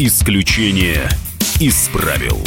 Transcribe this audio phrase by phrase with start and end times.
[0.00, 1.08] Исключение
[1.58, 2.38] из правил.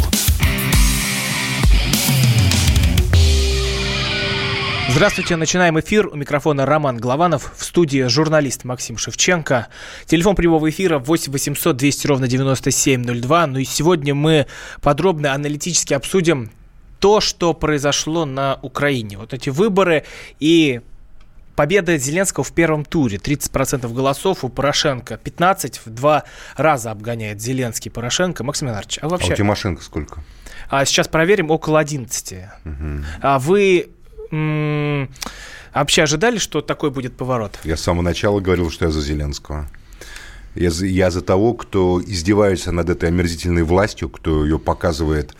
[4.87, 6.07] Здравствуйте, начинаем эфир.
[6.07, 7.51] У микрофона Роман Главанов.
[7.57, 9.67] В студии журналист Максим Шевченко.
[10.05, 13.47] Телефон прямого эфира 8 800 200 ровно 9702.
[13.47, 14.47] Ну и сегодня мы
[14.81, 16.51] подробно аналитически обсудим
[16.99, 19.17] то, что произошло на Украине.
[19.17, 20.05] Вот эти выборы
[20.39, 20.79] и
[21.61, 23.19] победа Зеленского в первом туре.
[23.19, 25.17] 30% голосов у Порошенко.
[25.17, 26.23] 15 в два
[26.57, 28.43] раза обгоняет Зеленский Порошенко.
[28.43, 29.29] Максим Иванович, а вообще...
[29.29, 30.23] А у Тимошенко сколько?
[30.71, 32.33] А сейчас проверим, около 11.
[32.65, 32.75] Угу.
[33.21, 33.89] А вы
[34.31, 37.59] вообще ожидали, что такой будет поворот?
[37.63, 39.69] Я с самого начала говорил, что я за Зеленского.
[40.55, 45.35] Я за, я за того, кто издевается над этой омерзительной властью, кто ее показывает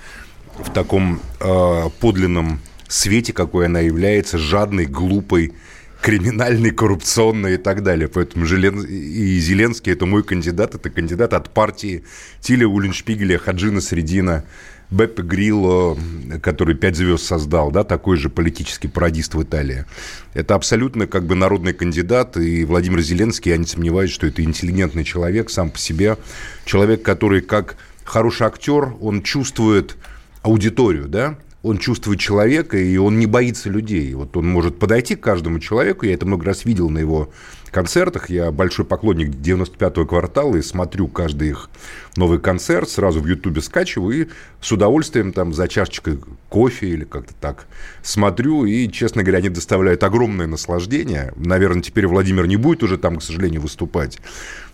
[0.60, 5.54] в таком э, подлинном свете, какой она является, жадной, глупой,
[6.02, 8.08] криминальной, коррупционной и так далее.
[8.08, 8.82] Поэтому Желен...
[8.82, 12.04] и Зеленский– это мой кандидат, это кандидат от партии
[12.42, 14.44] Тиля Уллиншпигеля, Хаджина Средина,
[14.90, 15.98] Беппе Грилло,
[16.42, 19.86] который «Пять звезд» создал, да, такой же политический пародист в Италии.
[20.34, 25.06] Это абсолютно как бы народный кандидат, и Владимир Зеленский, я не сомневаюсь, что это интеллигентный
[25.06, 26.18] человек сам по себе,
[26.66, 29.96] человек, который как хороший актер, он чувствует
[30.42, 34.14] аудиторию, да, он чувствует человека, и он не боится людей.
[34.16, 37.30] Вот он может подойти к каждому человеку, я это много раз видел на его
[37.70, 41.70] концертах, я большой поклонник 95-го квартала и смотрю каждый их
[42.18, 47.34] новый концерт, сразу в Ютубе скачиваю и с удовольствием там за чашечкой кофе или как-то
[47.40, 47.68] так
[48.04, 51.32] смотрю, и, честно говоря, они доставляют огромное наслаждение.
[51.38, 54.20] Наверное, теперь Владимир не будет уже там, к сожалению, выступать.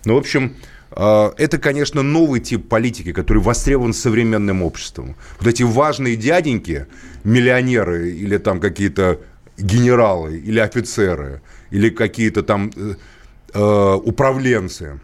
[0.05, 0.55] Но, в общем,
[0.91, 5.16] это, конечно, новый тип политики, который востребован современным обществом.
[5.39, 6.88] Вот эти важные дяденьки,
[7.23, 9.19] миллионеры или там какие-то
[9.57, 12.95] генералы или офицеры, или какие-то там э,
[13.53, 14.99] э, управленцы,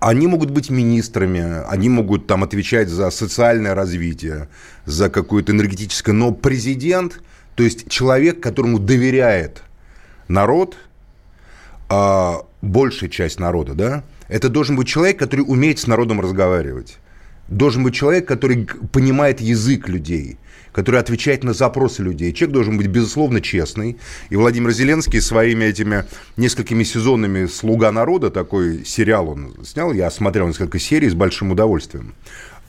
[0.00, 4.48] они могут быть министрами, они могут там отвечать за социальное развитие,
[4.84, 7.22] за какое-то энергетическое, но президент,
[7.54, 9.62] то есть человек, которому доверяет
[10.28, 10.76] народ,
[11.90, 16.98] э, большая часть народа, да, это должен быть человек, который умеет с народом разговаривать.
[17.48, 20.38] Должен быть человек, который понимает язык людей,
[20.72, 22.32] который отвечает на запросы людей.
[22.32, 23.98] Человек должен быть, безусловно, честный.
[24.30, 26.04] И Владимир Зеленский своими этими
[26.38, 32.14] несколькими сезонами «Слуга народа», такой сериал он снял, я смотрел несколько серий с большим удовольствием.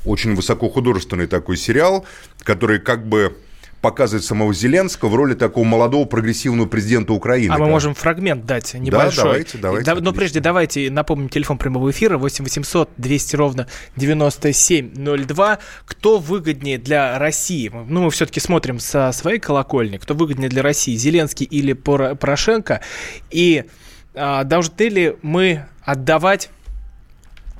[0.03, 2.05] Очень высокохудожественный такой сериал,
[2.43, 3.35] который как бы
[3.85, 7.53] показывает самого Зеленского в роли такого молодого прогрессивного президента Украины.
[7.53, 9.15] А мы можем фрагмент дать небольшой.
[9.15, 9.85] Да, давайте, давайте.
[9.85, 15.59] Да, но прежде давайте напомним телефон прямого эфира 8 800 200 ровно 9702.
[15.85, 17.71] Кто выгоднее для России?
[17.71, 19.97] Ну, мы все-таки смотрим со своей колокольни.
[19.97, 22.81] Кто выгоднее для России, Зеленский или Порошенко?
[23.29, 23.65] И
[24.15, 26.49] а, должны ли мы отдавать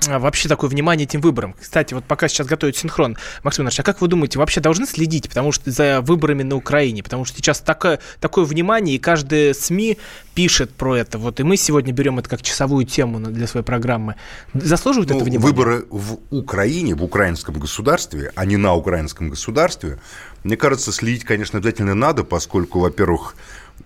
[0.07, 1.55] вообще такое внимание этим выборам.
[1.59, 5.29] Кстати, вот пока сейчас готовят синхрон, Максим Иванович, а как вы думаете, вообще должны следить
[5.29, 7.03] потому что за выборами на Украине?
[7.03, 9.97] Потому что сейчас такое, такое внимание, и каждая СМИ
[10.33, 11.17] пишет про это.
[11.17, 14.15] Вот и мы сегодня берем это как часовую тему для своей программы.
[14.53, 15.53] Заслуживают ну, это внимание?
[15.53, 19.99] Выборы в Украине, в украинском государстве, а не на украинском государстве,
[20.43, 23.35] мне кажется, следить, конечно, обязательно надо, поскольку, во-первых,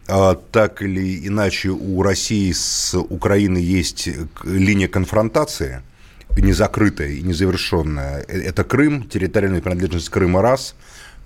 [0.07, 4.09] а, так или иначе у России с Украиной есть
[4.43, 5.81] линия конфронтации–
[6.37, 8.25] не закрытая и не завершенная.
[8.27, 10.75] Э, это Крым, территориальная принадлежность Крыма раз,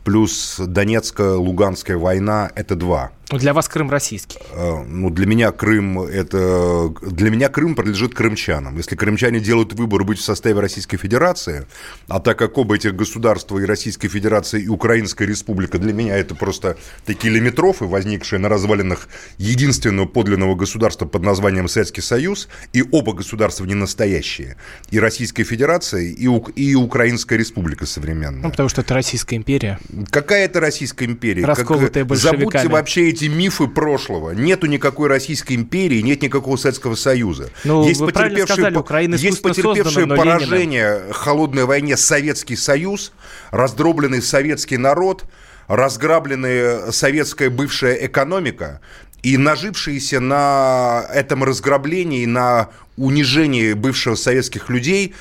[0.03, 4.37] плюс Донецкая, Луганская война– это два– для вас Крым российский.
[4.51, 6.93] Э, ну, для меня Крым это...
[7.01, 8.77] Для меня Крым принадлежит крымчанам.
[8.77, 11.65] Если крымчане делают выбор быть в составе Российской Федерации,
[12.07, 16.35] а так как оба этих государства и Российская Федерация, и Украинская Республика для меня это
[16.35, 19.07] просто такие лимитрофы, возникшие на развалинах
[19.37, 24.57] единственного подлинного государства под названием Советский Союз, и оба государства не настоящие.
[24.91, 26.39] И Российская Федерация, и, У...
[26.55, 28.43] и Украинская Республика современная.
[28.43, 29.79] Ну, потому что это Российская империя.
[30.09, 31.45] Какая это Российская империя?
[31.45, 32.17] Расколотая как...
[32.17, 34.31] Забудьте вообще эти мифы прошлого.
[34.31, 37.49] Нету никакой Российской империи, нет никакого Советского Союза.
[37.63, 41.13] Ну, есть потерпевшие, сказали, Украина есть потерпевшее создана, поражение Ленина...
[41.13, 43.13] холодной войне Советский Союз,
[43.51, 45.25] раздробленный советский народ,
[45.67, 48.81] разграбленная советская бывшая экономика,
[49.21, 55.15] и нажившиеся на этом разграблении, на унижении бывших советских людей,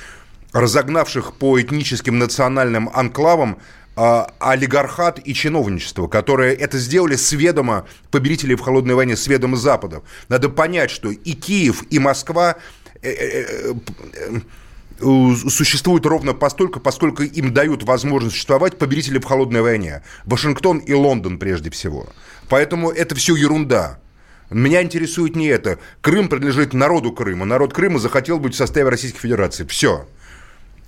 [0.51, 3.57] разогнавших по этническим национальным анклавам
[3.95, 10.03] олигархат и чиновничество, которые это сделали с ведома победителей в холодной войне, с ведома Западов.
[10.29, 12.55] Надо понять, что и Киев, и Москва
[13.01, 13.73] э, э,
[14.19, 20.03] э, существуют ровно постольку, поскольку им дают возможность существовать победители в холодной войне.
[20.25, 22.07] Вашингтон и Лондон прежде всего.
[22.49, 23.99] Поэтому это все ерунда.
[24.49, 25.79] Меня интересует не это.
[26.01, 27.45] Крым принадлежит народу Крыма.
[27.45, 29.65] Народ Крыма захотел быть в составе Российской Федерации.
[29.65, 30.07] Все.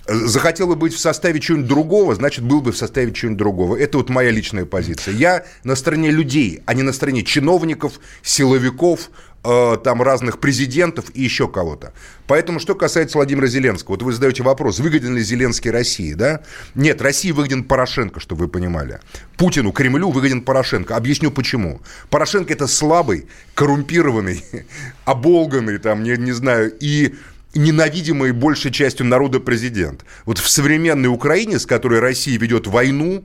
[0.08, 3.76] Захотел бы быть в составе чего-нибудь другого, значит, был бы в составе чего-нибудь другого.
[3.76, 5.14] Это вот моя личная позиция.
[5.14, 9.10] Я на стороне людей, а не на стороне чиновников, силовиков,
[9.44, 11.92] э, там разных президентов и еще кого-то.
[12.26, 16.42] Поэтому, что касается Владимира Зеленского, вот вы задаете вопрос, выгоден ли Зеленский России, да?
[16.74, 19.00] Нет, России выгоден Порошенко, чтобы вы понимали.
[19.36, 20.96] Путину, Кремлю выгоден Порошенко.
[20.96, 21.80] Объясню почему.
[22.10, 24.44] Порошенко это слабый, коррумпированный,
[25.04, 27.14] оболганный, там, не, не знаю, и
[27.58, 30.04] ненавидимый большей частью народа президент.
[30.24, 33.24] Вот в современной Украине, с которой Россия ведет войну,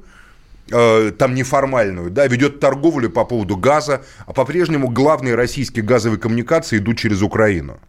[0.72, 6.78] э, там неформальную, да, ведет торговлю по поводу газа, а по-прежнему главные российские газовые коммуникации
[6.78, 7.80] идут через Украину.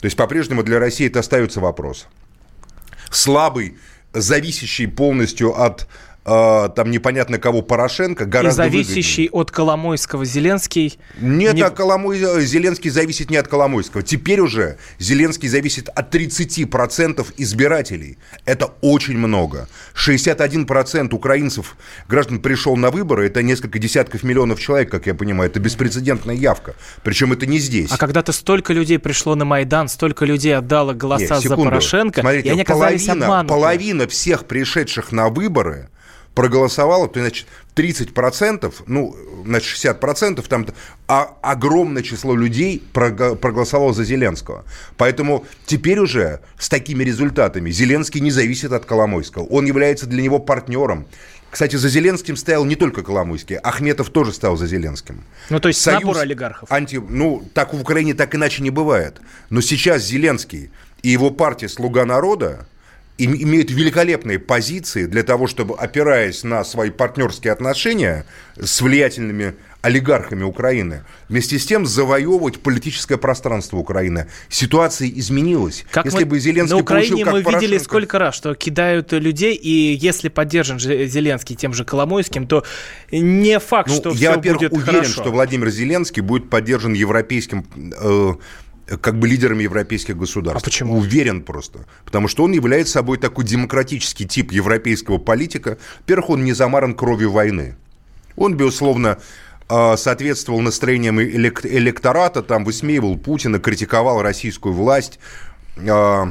[0.00, 2.08] То есть по-прежнему для России это остается вопрос.
[3.10, 3.76] Слабый,
[4.12, 5.86] зависящий полностью от
[6.24, 9.40] э, там непонятно кого Порошенко гораздо И зависящий выгоднее.
[9.40, 10.98] от Коломойского Зеленский...
[11.20, 11.62] Нет, не...
[11.62, 12.18] а Коломой...
[12.42, 14.02] Зеленский зависит не от Коломойского.
[14.02, 18.18] Теперь уже Зеленский зависит от 30% избирателей.
[18.44, 19.68] Это очень много.
[19.94, 21.76] 61% украинцев,
[22.08, 23.26] граждан, пришел на выборы.
[23.26, 25.50] Это несколько десятков миллионов человек, как я понимаю.
[25.50, 26.74] Это беспрецедентная явка.
[27.02, 27.90] Причем это не здесь.
[27.90, 32.48] А когда-то столько людей пришло на Майдан, столько людей отдало голоса Нет, за Порошенко, Смотрите,
[32.48, 35.88] и они оказались половина, половина всех пришедших на выборы
[36.34, 37.46] проголосовало, то, значит,
[37.76, 40.66] 30%, ну, значит, 60%, там
[41.08, 44.64] а огромное число людей проголосовало за Зеленского.
[44.96, 49.44] Поэтому теперь уже с такими результатами Зеленский не зависит от Коломойского.
[49.44, 51.06] Он является для него партнером.
[51.50, 55.22] Кстати, за Зеленским стоял не только Коломойский, Ахметов тоже стал за Зеленским.
[55.50, 56.72] Ну, то есть Союз набор олигархов.
[56.72, 56.96] Анти...
[56.96, 59.20] Ну, так в Украине так иначе не бывает.
[59.50, 60.70] Но сейчас Зеленский
[61.02, 62.66] и его партия «Слуга народа»
[63.18, 68.24] имеют великолепные позиции для того, чтобы, опираясь на свои партнерские отношения
[68.60, 74.28] с влиятельными олигархами Украины, вместе с тем завоевывать политическое пространство Украины.
[74.48, 75.84] Ситуация изменилась.
[75.90, 77.66] Как если мы, бы Зеленский на Украине получил, как мы Порошенко...
[77.66, 82.64] видели сколько раз, что кидают людей, и если поддержан Зеленский тем же Коломойским, то
[83.10, 85.10] не факт, ну, что я, все будет уверен, хорошо.
[85.10, 88.34] что Владимир Зеленский будет поддержан европейским э,
[88.86, 90.62] как бы лидером европейских государств.
[90.62, 90.96] А почему?
[90.96, 91.86] Уверен просто.
[92.04, 95.78] Потому что он является собой такой демократический тип европейского политика.
[96.00, 97.76] Во-первых, он не замаран кровью войны.
[98.36, 99.18] Он, безусловно,
[99.68, 105.18] а, соответствовал настроениям электората, там высмеивал Путина, критиковал российскую власть.
[105.88, 106.30] А,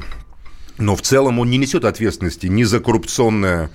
[0.77, 3.69] но в целом он не несет ответственности ни за коррупционное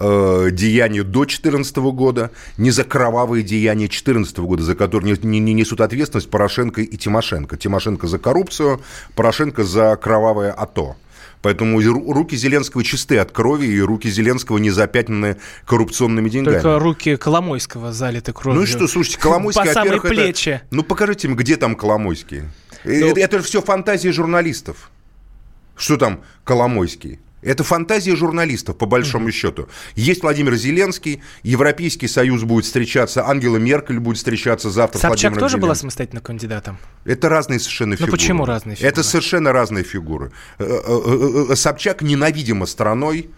[0.00, 5.38] э, деяния до 2014 года, ни за кровавые деяния 2014 года, за которые не, не,
[5.38, 7.56] не несут ответственность Порошенко и Тимошенко.
[7.56, 8.80] Тимошенко за коррупцию,
[9.14, 10.96] Порошенко за кровавое АТО.
[11.42, 16.54] Поэтому руки Зеленского чисты от крови, и руки Зеленского не запятнаны коррупционными деньгами.
[16.54, 18.60] Только руки Коломойского залиты кровью.
[18.60, 20.48] Ну и что, слушайте, Коломойский, По самые плечи.
[20.50, 20.64] Это...
[20.70, 22.42] Ну покажите мне, где там Коломойский.
[22.84, 23.08] Ну...
[23.08, 24.90] Это, это все фантазии журналистов.
[25.76, 27.20] Что там Коломойский?
[27.42, 29.32] Это фантазия журналистов, по большому mm-hmm.
[29.32, 29.68] счету.
[29.94, 35.38] Есть Владимир Зеленский, Европейский Союз будет встречаться, Ангела Меркель будет встречаться завтра Собчак с Владимиром
[35.38, 35.60] тоже Зеленским.
[35.62, 36.78] была самостоятельным кандидатом?
[37.04, 38.10] Это разные совершенно фигуры.
[38.10, 38.92] Ну почему разные фигуры?
[38.92, 40.32] Это совершенно разные фигуры.
[40.58, 43.30] Э, э, э, Собчак ненавидима страной,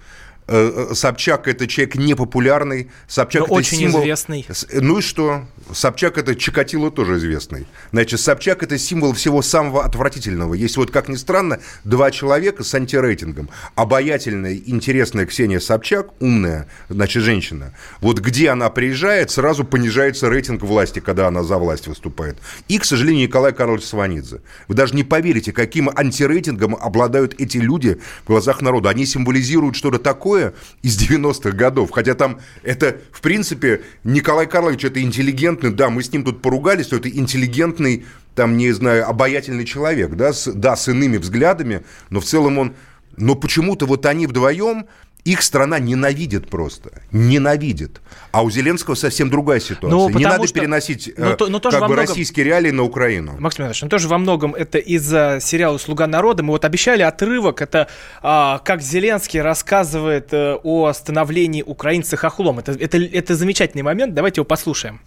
[0.46, 2.90] Собчак это человек непопулярный.
[3.06, 4.02] Собчак Но это очень символ...
[4.02, 4.46] известный.
[4.72, 5.46] Ну и что?
[5.72, 7.66] Собчак это Чикатило тоже известный.
[7.92, 10.54] Значит, Собчак это символ всего самого отвратительного.
[10.54, 13.50] Есть вот, как ни странно, два человека с антирейтингом.
[13.76, 17.72] Обаятельная, интересная Ксения Собчак, умная, значит, женщина.
[18.00, 22.38] Вот где она приезжает, сразу понижается рейтинг власти, когда она за власть выступает.
[22.68, 24.40] И, к сожалению, Николай Карлович Сванидзе.
[24.66, 28.90] Вы даже не поверите, каким антирейтингом обладают эти люди в глазах народа.
[28.90, 31.90] Они символизируют что-то такое, такое из 90-х годов.
[31.90, 36.86] Хотя там это, в принципе, Николай Карлович это интеллигентный, да, мы с ним тут поругались,
[36.86, 42.20] что это интеллигентный, там, не знаю, обаятельный человек, да, с, да, с иными взглядами, но
[42.20, 42.74] в целом он...
[43.18, 44.86] Но почему-то вот они вдвоем
[45.24, 46.90] их страна ненавидит просто.
[47.12, 48.00] Ненавидит.
[48.32, 49.90] А у Зеленского совсем другая ситуация.
[49.90, 50.58] Ну, Не надо что...
[50.58, 52.08] переносить но, но тоже как бы многом...
[52.08, 53.36] российские реалии на Украину.
[53.38, 56.42] Максим Иванович, ну тоже во многом это из-за сериала «Слуга народа».
[56.42, 57.62] Мы вот обещали отрывок.
[57.62, 57.88] Это
[58.20, 62.58] а, как Зеленский рассказывает а, о становлении украинца хохлом.
[62.58, 64.14] Это, это, это замечательный момент.
[64.14, 65.00] Давайте его послушаем.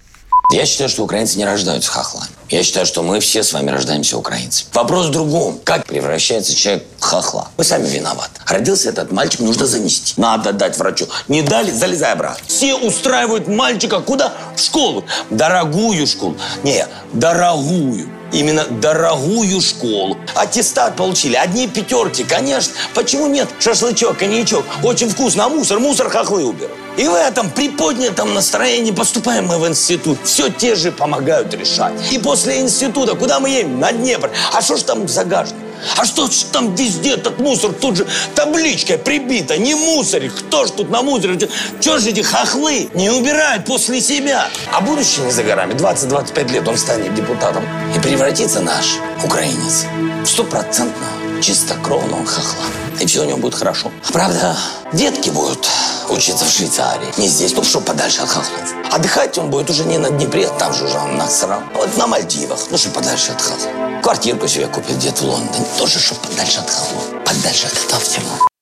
[0.52, 2.30] Я считаю, что украинцы не рождаются хохлами.
[2.50, 4.70] Я считаю, что мы все с вами рождаемся украинцами.
[4.74, 5.60] Вопрос в другом.
[5.64, 7.50] Как превращается человек в хохла?
[7.58, 8.40] Мы сами виноваты.
[8.46, 10.14] Родился этот мальчик, нужно занести.
[10.18, 11.08] Надо дать врачу.
[11.28, 12.44] Не дали, залезай обратно.
[12.48, 14.34] Все устраивают мальчика куда?
[14.56, 15.04] В школу.
[15.32, 16.38] Дорогую школу.
[16.64, 20.18] Не, дорогую именно дорогую школу.
[20.36, 22.74] Аттестат получили, одни пятерки, конечно.
[22.94, 23.48] Почему нет?
[23.60, 26.72] Шашлычок, коньячок, очень вкусно, а мусор, мусор хохлы уберут.
[26.98, 30.18] И в этом приподнятом настроении поступаем мы в институт.
[30.24, 31.94] Все те же помогают решать.
[32.12, 33.80] И после института, куда мы едем?
[33.80, 34.32] На Днепр.
[34.54, 35.65] А что ж там загажено?
[35.98, 39.58] А что ж там везде этот мусор тут же табличкой прибита?
[39.58, 40.34] Не мусорик.
[40.36, 41.38] Кто ж тут на мусоре?
[41.80, 44.50] Чего же эти хохлы не убирают после себя?
[44.72, 45.74] А будущее не за горами.
[45.74, 47.64] 20-25 лет он станет депутатом.
[47.96, 49.86] И превратится наш украинец
[50.24, 52.85] в стопроцентного чистокровного хохла.
[53.00, 53.92] И все у него будет хорошо.
[54.12, 54.58] Правда,
[54.94, 55.68] детки будут
[56.10, 57.14] учиться в Швейцарии.
[57.18, 58.74] Не здесь, ну что подальше от хохлов.
[58.92, 61.62] Отдыхать он будет уже не на Днепре, там же уже он насрал.
[61.74, 63.68] Вот на Мальдивах, ну что подальше от хохлов.
[64.02, 65.66] Квартирку себе купит где-то в Лондоне.
[65.78, 67.24] Тоже, что подальше от хохлов.
[67.26, 68.55] Подальше от этого всего.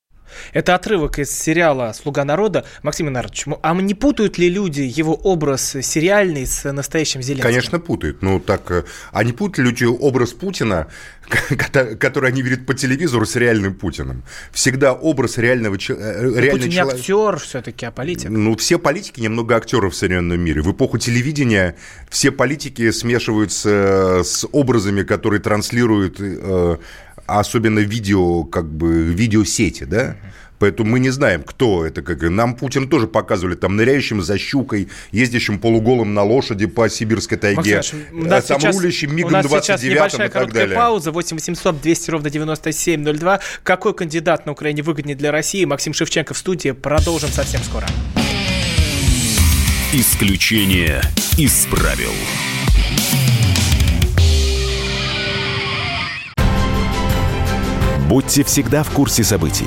[0.54, 2.64] Это отрывок из сериала «Слуга народа».
[2.82, 7.48] Максим Инарович, а не путают ли люди его образ сериальный с настоящим Зеленским?
[7.48, 8.22] Конечно, путают.
[8.22, 10.86] Ну, так, э, а не путают ли люди образ Путина,
[11.98, 14.22] который они видят по телевизору, с реальным Путиным?
[14.52, 16.20] Всегда образ реального человека.
[16.20, 18.30] Э, Путин не актер все-таки, а политик.
[18.30, 20.62] Ну, все политики немного актеров в современном мире.
[20.62, 21.74] В эпоху телевидения
[22.08, 26.76] все политики смешиваются с образами, которые транслируют э,
[27.26, 30.16] особенно видео, как бы, видеосети, да?
[30.64, 32.00] Поэтому мы не знаем, кто это.
[32.00, 32.22] Как...
[32.22, 37.76] Нам Путин тоже показывали там ныряющим за щукой, ездящим полуголым на лошади по сибирской тайге,
[37.76, 40.74] Максим, у нас там рулящим МиГом 29 сейчас небольшая и так далее.
[40.74, 43.40] пауза, 8 800 200 ровно 9702.
[43.62, 45.66] Какой кандидат на Украине выгоднее для России?
[45.66, 46.70] Максим Шевченко в студии.
[46.70, 47.86] Продолжим совсем скоро.
[49.92, 51.02] Исключение
[51.36, 52.12] из правил.
[58.08, 59.66] Будьте всегда в курсе событий.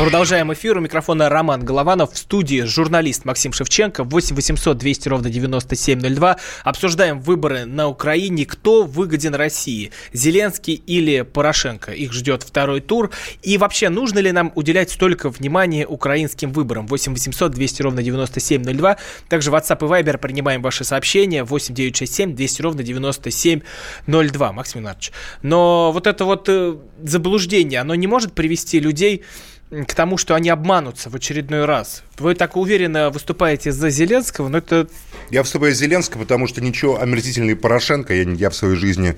[0.00, 0.78] Продолжаем эфир.
[0.78, 2.14] У микрофона Роман Голованов.
[2.14, 4.02] В студии журналист Максим Шевченко.
[4.02, 6.38] 8 800 200 ровно 9702.
[6.64, 8.46] Обсуждаем выборы на Украине.
[8.46, 9.90] Кто выгоден России?
[10.14, 11.92] Зеленский или Порошенко?
[11.92, 13.10] Их ждет второй тур.
[13.42, 16.86] И вообще, нужно ли нам уделять столько внимания украинским выборам?
[16.86, 18.96] 8 800 200 ровно 9702.
[19.28, 21.44] Также WhatsApp и Viber принимаем ваши сообщения.
[21.44, 24.52] 8 967 200 ровно 9702.
[24.52, 25.12] Максим Иванович.
[25.42, 29.24] Но вот это вот э, заблуждение, оно не может привести людей
[29.70, 32.02] к тому, что они обманутся в очередной раз.
[32.18, 34.88] Вы так уверенно выступаете за Зеленского, но это...
[35.30, 39.16] Я выступаю за Зеленского, потому что ничего омерзительный Порошенко я, я в своей жизни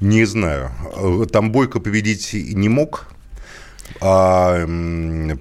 [0.00, 0.70] не знаю.
[1.32, 3.06] Там Бойко победить не мог,
[4.00, 4.66] а,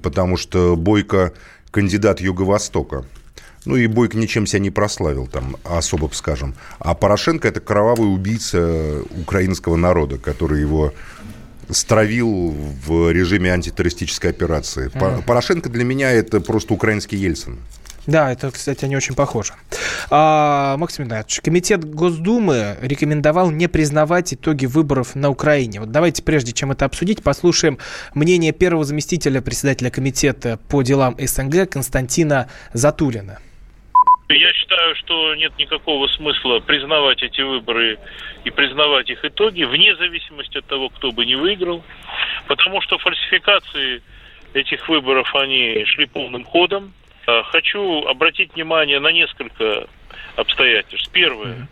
[0.02, 1.34] потому что Бойко
[1.72, 3.06] кандидат Юго-Востока.
[3.66, 6.56] Ну и Бойко ничем себя не прославил там, особо скажем.
[6.80, 10.94] А Порошенко– это кровавый убийца украинского народа, который его
[11.70, 12.56] стравил
[12.86, 14.90] в режиме антитеррористической операции.
[14.90, 15.24] Mm.
[15.24, 17.60] Порошенко для меня это просто украинский Ельцин.
[18.06, 19.54] Да, это, кстати, они очень похожи.
[20.10, 25.80] А, Максим Ильич, Комитет Госдумы рекомендовал не признавать итоги выборов на Украине.
[25.80, 27.78] Вот давайте, прежде чем это обсудить, послушаем
[28.14, 33.40] мнение первого заместителя председателя Комитета по делам СНГ Константина Затулина.
[34.30, 38.00] Я считаю, что нет никакого смысла признавать эти выборы
[38.44, 41.84] и признавать их итоги, вне зависимости от того, кто бы не выиграл,
[42.48, 44.02] потому что фальсификации
[44.54, 46.94] этих выборов, они шли полным ходом.
[47.26, 49.88] А, хочу обратить внимание на несколько
[50.36, 51.12] обстоятельств.
[51.12, 51.68] Первое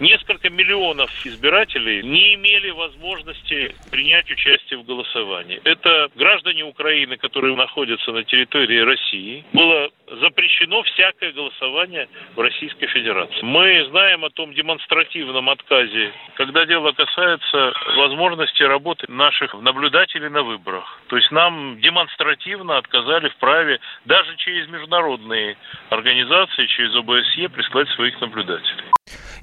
[0.00, 5.60] несколько миллионов избирателей не имели возможности принять участие в голосовании.
[5.64, 9.44] Это граждане Украины, которые находятся на территории России.
[9.52, 9.90] Было
[10.20, 13.42] запрещено всякое голосование в Российской Федерации.
[13.42, 21.00] Мы знаем о том демонстративном отказе, когда дело касается возможности работы наших наблюдателей на выборах.
[21.08, 25.56] То есть нам демонстративно отказали в праве даже через международные
[25.90, 28.84] организации, через ОБСЕ прислать своих наблюдателей.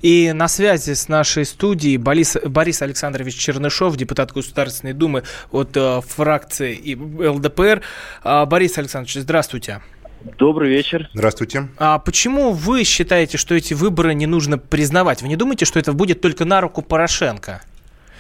[0.01, 6.01] И на связи с нашей студией Борис, Борис Александрович Чернышов, депутат Государственной Думы от э,
[6.01, 7.81] фракции ЛДПР.
[8.23, 9.81] А, Борис Александрович, здравствуйте.
[10.37, 11.09] Добрый вечер.
[11.13, 11.69] Здравствуйте.
[11.77, 15.21] А почему вы считаете, что эти выборы не нужно признавать?
[15.21, 17.61] Вы не думаете, что это будет только на руку Порошенко?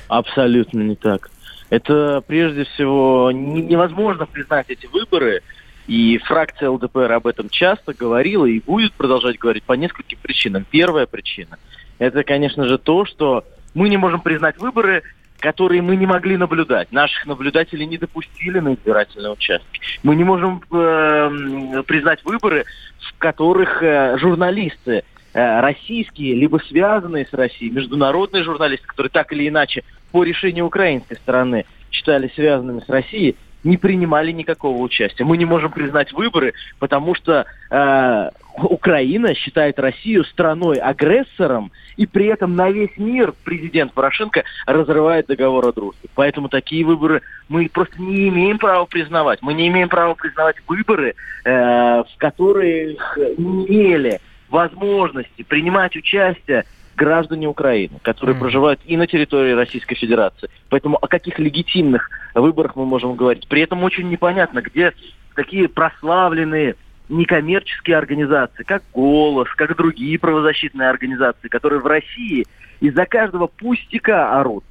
[0.07, 1.29] Абсолютно не так.
[1.69, 5.41] Это прежде всего невозможно признать эти выборы
[5.87, 10.65] и фракция ЛДПР об этом часто говорила и будет продолжать говорить по нескольким причинам.
[10.69, 11.57] Первая причина–
[11.99, 15.03] это, конечно же, то, что мы не можем признать выборы,
[15.39, 16.91] которые мы не могли наблюдать.
[16.91, 19.79] Наших наблюдателей не допустили на избирательные участки.
[20.03, 22.65] Мы не можем э, признать выборы,
[22.99, 25.03] в которых э, журналисты
[25.33, 31.15] э, российские, либо связанные с Россией, международные журналисты, которые так или иначе по решению украинской
[31.15, 33.35] стороны считали связанными с Россией,
[33.67, 35.23] не принимали никакого участия.
[35.23, 42.55] Мы не можем признать выборы, потому что э, Украина считает Россию страной-агрессором, и при этом
[42.55, 46.09] на весь мир президент Порошенко разрывает договор о дружбе.
[46.15, 49.41] Поэтому такие выборы мы просто не имеем права признавать.
[49.41, 56.63] Мы не имеем права признавать выборы, э, в которых не имели возможности принимать участие
[56.97, 58.39] граждане Украины, которые mm.
[58.39, 60.49] проживают и на территории Российской Федерации.
[60.69, 63.47] Поэтому о каких легитимных выборах мы можем говорить?
[63.47, 64.91] При этом очень непонятно, где
[65.35, 66.75] такие прославленные
[67.07, 72.45] некоммерческие организации, как «Голос», как другие правозащитные организации, которые в России
[72.81, 74.65] из-за каждого пустяка орут.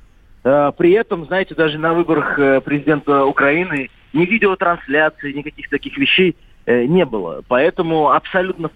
[0.44, 6.36] А, при этом, знаете, даже на выборах э, президента Украины ни видеотрансляции, никаких таких вещей
[6.66, 7.42] не было.
[7.46, 8.68] Поэтому абсолютно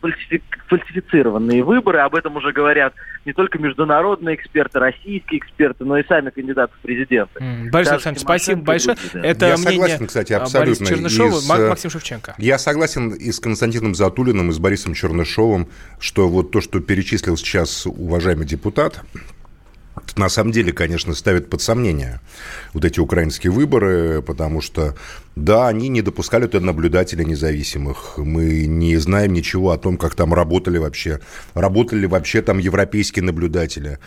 [0.68, 2.94] фальсифицированные выборы, об этом уже говорят
[3.26, 7.38] не только международные эксперты, российские эксперты, но и сами кандидаты в президенты.
[7.38, 7.70] Mm.
[7.70, 8.96] Борис Александрович, спасибо большое.
[9.14, 10.60] Это я мнение согласен, кстати, абсолютно.
[10.60, 12.34] Бориса Чернышова, и с, Максим Шевченко.
[12.38, 15.68] Я согласен и с Константином Затулиным, и с Борисом Чернышовым,
[15.98, 19.02] что вот то, что перечислил сейчас уважаемый депутат,
[20.16, 22.20] на самом деле, конечно, ставит под сомнение
[22.72, 24.96] вот эти украинские выборы, потому что,
[25.36, 28.14] да, они не допускали туда наблюдателей независимых.
[28.18, 31.20] Мы не знаем ничего о том, как там работали вообще.
[31.54, 33.98] Работали ли вообще там европейские наблюдатели.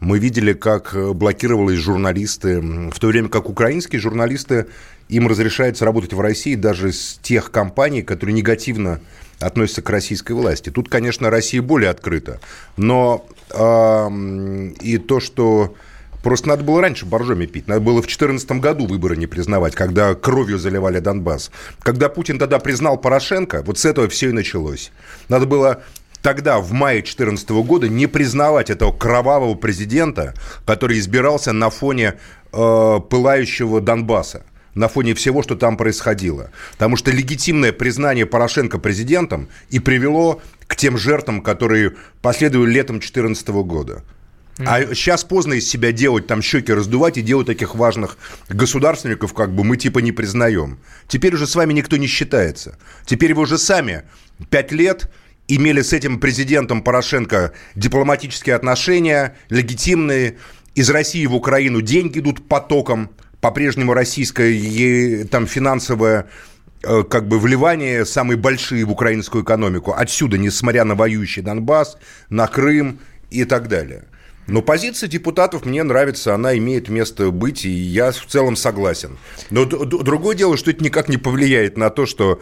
[0.00, 4.66] Мы видели, как блокировались журналисты, в то время как украинские журналисты,
[5.08, 9.00] им разрешается работать в России даже с тех компаний, которые негативно
[9.38, 10.70] относятся к российской власти.
[10.70, 12.40] Тут, конечно, Россия более открыта.
[12.76, 15.74] Но э, и то, что
[16.22, 17.66] Просто надо было раньше боржоми пить.
[17.66, 21.50] Надо было в 2014 году выборы не признавать, когда кровью заливали Донбасс.
[21.80, 24.92] Когда Путин тогда признал Порошенко, вот с этого все и началось.
[25.28, 25.82] Надо было
[26.22, 32.14] тогда, в мае 2014 года, не признавать этого кровавого президента, который избирался на фоне
[32.52, 36.50] э, пылающего Донбасса на фоне всего, что там происходило.
[36.72, 43.48] Потому что легитимное признание Порошенко президентом и привело к тем жертвам, которые последовали летом 2014
[43.48, 44.02] года.
[44.58, 48.18] А сейчас поздно из себя делать, там щеки раздувать и делать таких важных
[48.48, 50.78] государственников, как бы мы типа не признаем.
[51.08, 52.78] Теперь уже с вами никто не считается.
[53.06, 54.02] Теперь вы уже сами
[54.50, 55.10] пять лет
[55.48, 60.36] имели с этим президентом Порошенко дипломатические отношения, легитимные.
[60.74, 63.10] Из России в Украину деньги идут потоком
[63.42, 66.26] по-прежнему российское там финансовое
[66.84, 69.92] э, как бы вливание самые большие в украинскую экономику.
[69.92, 71.98] Отсюда, несмотря на воюющий Донбасс,
[72.30, 73.00] на Крым
[73.30, 74.04] и так далее.
[74.46, 79.18] Но позиция депутатов мне нравится, она имеет место быть, и я в целом согласен.
[79.50, 82.40] Но другое дело, что это никак не повлияет на то, что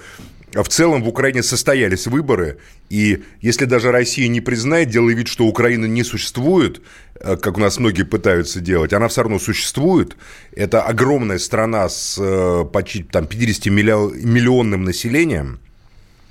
[0.52, 2.58] в целом в Украине состоялись выборы,
[2.90, 6.82] и если даже Россия не признает, делая вид, что Украина не существует,
[7.20, 10.16] как у нас многие пытаются делать, она все равно существует.
[10.52, 15.60] Это огромная страна с э, почти там, 50-миллионным населением,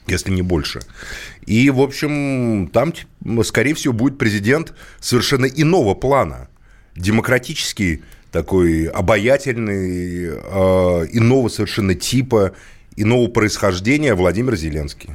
[0.07, 0.81] если не больше.
[1.45, 2.93] И, в общем, там,
[3.43, 6.49] скорее всего, будет президент совершенно иного плана.
[6.95, 12.53] Демократический, такой обаятельный, э, иного совершенно типа,
[13.01, 15.09] иного происхождения Владимир Зеленский.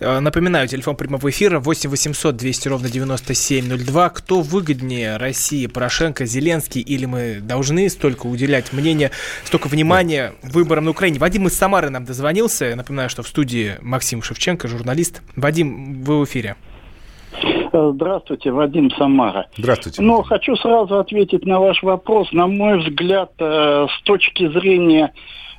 [0.00, 4.10] Э, напоминаю, телефон прямого эфира 8 800 200 ровно 9702.
[4.10, 9.10] Кто выгоднее России, Порошенко, Зеленский, или мы должны столько уделять мнения,
[9.44, 11.18] столько внимания выборам на Украине?
[11.18, 12.66] Вадим из Самары нам дозвонился.
[12.66, 15.22] Я напоминаю, что в студии Максим Шевченко, журналист.
[15.36, 16.56] Вадим, вы в эфире.
[17.76, 19.46] Э, здравствуйте, Вадим Самара.
[19.56, 20.02] Здравствуйте.
[20.02, 22.32] Но хочу сразу ответить на ваш вопрос.
[22.32, 25.12] На мой взгляд, э, с точки зрения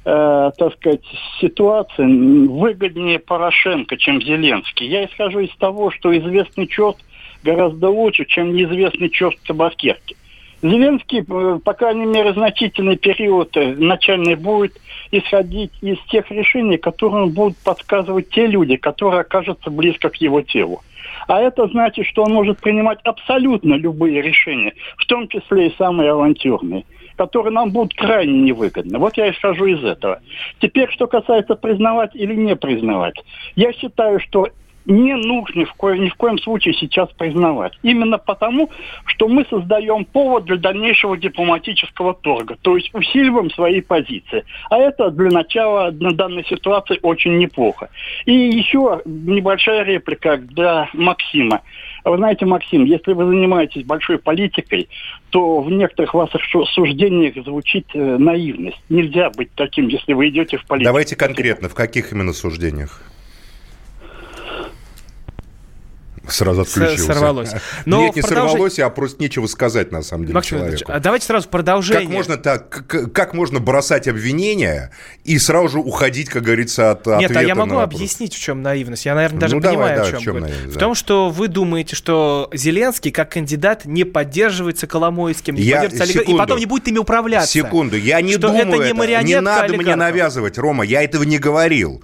[0.07, 1.01] э, так сказать,
[1.41, 4.87] ситуации выгоднее Порошенко, чем Зеленский.
[4.87, 6.97] Я исхожу из того, что известный черт
[7.43, 10.15] гораздо лучше, чем неизвестный черт в табакерке.
[10.61, 14.79] Зеленский, э, по крайней мере, значительный период э, начальный будет
[15.11, 20.83] исходить из тех решений, которые будут подсказывать те люди, которые окажутся близко к его телу.
[21.27, 26.11] А это значит, что он может принимать абсолютно любые решения, в том числе и самые
[26.11, 26.85] авантюрные
[27.17, 28.97] которые нам будут крайне невыгодны.
[28.99, 30.21] Вот я исхожу из этого.
[30.59, 33.15] Теперь, что касается признавать или не признавать.
[33.55, 34.49] Я считаю, что
[34.87, 37.77] не нужно в ко- ни в коем случае сейчас признавать.
[37.83, 38.69] Именно потому,
[39.05, 44.45] что мы создаем повод для дальнейшего дипломатического торга, то есть усиливаем свои позиции.
[44.69, 47.89] А это для начала на данной ситуации очень неплохо.
[48.25, 51.61] И еще небольшая реплика для Максима.
[52.05, 54.87] Вы знаете, Максим, если вы занимаетесь большой политикой,
[55.29, 58.81] то в некоторых ваших суждениях звучит э, наивность.
[58.87, 60.87] Нельзя быть таким, если вы идете в политику.
[60.87, 63.01] Давайте конкретно, в каких именно суждениях?
[66.27, 67.05] Сразу отключился.
[67.05, 67.51] Сорвалось.
[67.85, 68.51] Но Нет, не продолж...
[68.51, 70.91] сорвалось, а просто нечего сказать, на самом деле, Максим человеку.
[70.91, 72.05] А давайте сразу продолжение.
[72.05, 74.91] Как можно, так, как, как можно бросать обвинения
[75.23, 78.61] и сразу же уходить, как говорится, от Нет, а я могу на объяснить, в чем
[78.61, 79.05] наивность.
[79.05, 81.29] Я, наверное, даже ну, понимаю, давай, да, в чем, в, чем наивность, в том, что
[81.29, 86.59] вы думаете, что Зеленский, как кандидат, не поддерживается Коломойским, не я, поддерживается секунду, и потом
[86.59, 87.51] не будет ими управляться.
[87.51, 88.77] Секунду, я не что думаю это.
[88.77, 89.23] Не, это.
[89.23, 89.85] не надо олигархов.
[89.85, 92.03] мне навязывать, Рома, я этого не говорил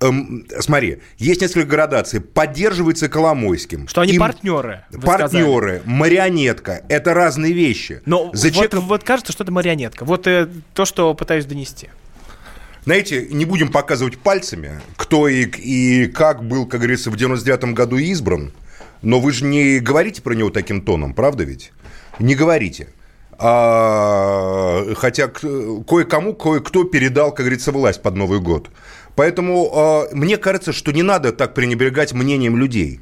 [0.00, 2.20] эм, смотри, есть несколько градаций.
[2.20, 3.88] Поддерживается Коломойским.
[3.88, 4.20] Что они Им...
[4.20, 4.84] партнеры.
[5.02, 5.82] Партнеры, сказали.
[5.84, 6.82] марионетка.
[6.88, 8.02] Это разные вещи.
[8.06, 10.04] Но За вот, вот кажется, что это марионетка.
[10.04, 11.88] Вот э, то, что пытаюсь донести.
[12.84, 17.98] Знаете, не будем показывать пальцами, кто и, и как был, как говорится, в 99 году
[17.98, 18.52] избран.
[19.02, 21.72] Но вы же не говорите про него таким тоном, правда ведь?
[22.18, 22.88] Не говорите.
[23.42, 28.68] А, хотя кое-кому, кое-кто передал, как говорится, власть под Новый год.
[29.16, 33.00] Поэтому э, мне кажется, что не надо так пренебрегать мнением людей.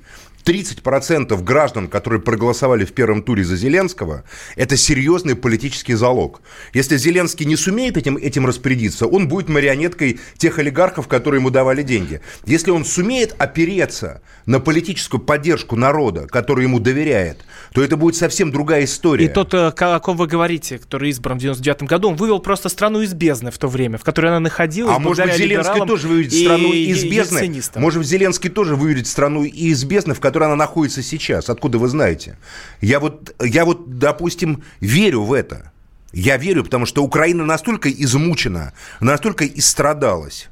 [0.48, 4.24] 30% граждан, которые проголосовали в первом туре за Зеленского,
[4.56, 6.40] это серьезный политический залог.
[6.72, 11.82] Если Зеленский не сумеет этим, этим распорядиться, он будет марионеткой тех олигархов, которые ему давали
[11.82, 12.22] деньги.
[12.46, 18.50] Если он сумеет опереться на политическую поддержку народа, который ему доверяет, то это будет совсем
[18.50, 19.26] другая история.
[19.26, 22.70] И тот, э, о ком вы говорите, который избран в 99 году, он вывел просто
[22.70, 24.96] страну из бездны в то время, в которой она находилась.
[24.96, 27.62] А может быть, Зеленский тоже выведет страну из бездны?
[27.76, 31.50] Может быть, Зеленский тоже выведет страну из бездны, в которой которой она находится сейчас.
[31.50, 32.36] Откуда вы знаете?
[32.80, 35.72] Я вот, я вот, допустим, верю в это.
[36.12, 40.48] Я верю, потому что Украина настолько измучена, настолько истрадалась.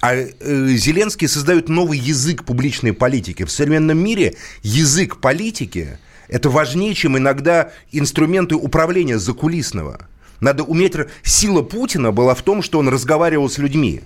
[0.00, 0.28] А э,
[0.76, 3.42] Зеленский создает новый язык публичной политики.
[3.44, 10.06] В современном мире язык политики– это важнее, чем иногда инструменты управления закулисного.
[10.40, 10.94] Надо уметь...
[11.24, 14.02] Сила Путина была в том, что он разговаривал с людьми.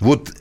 [0.00, 0.32] Вот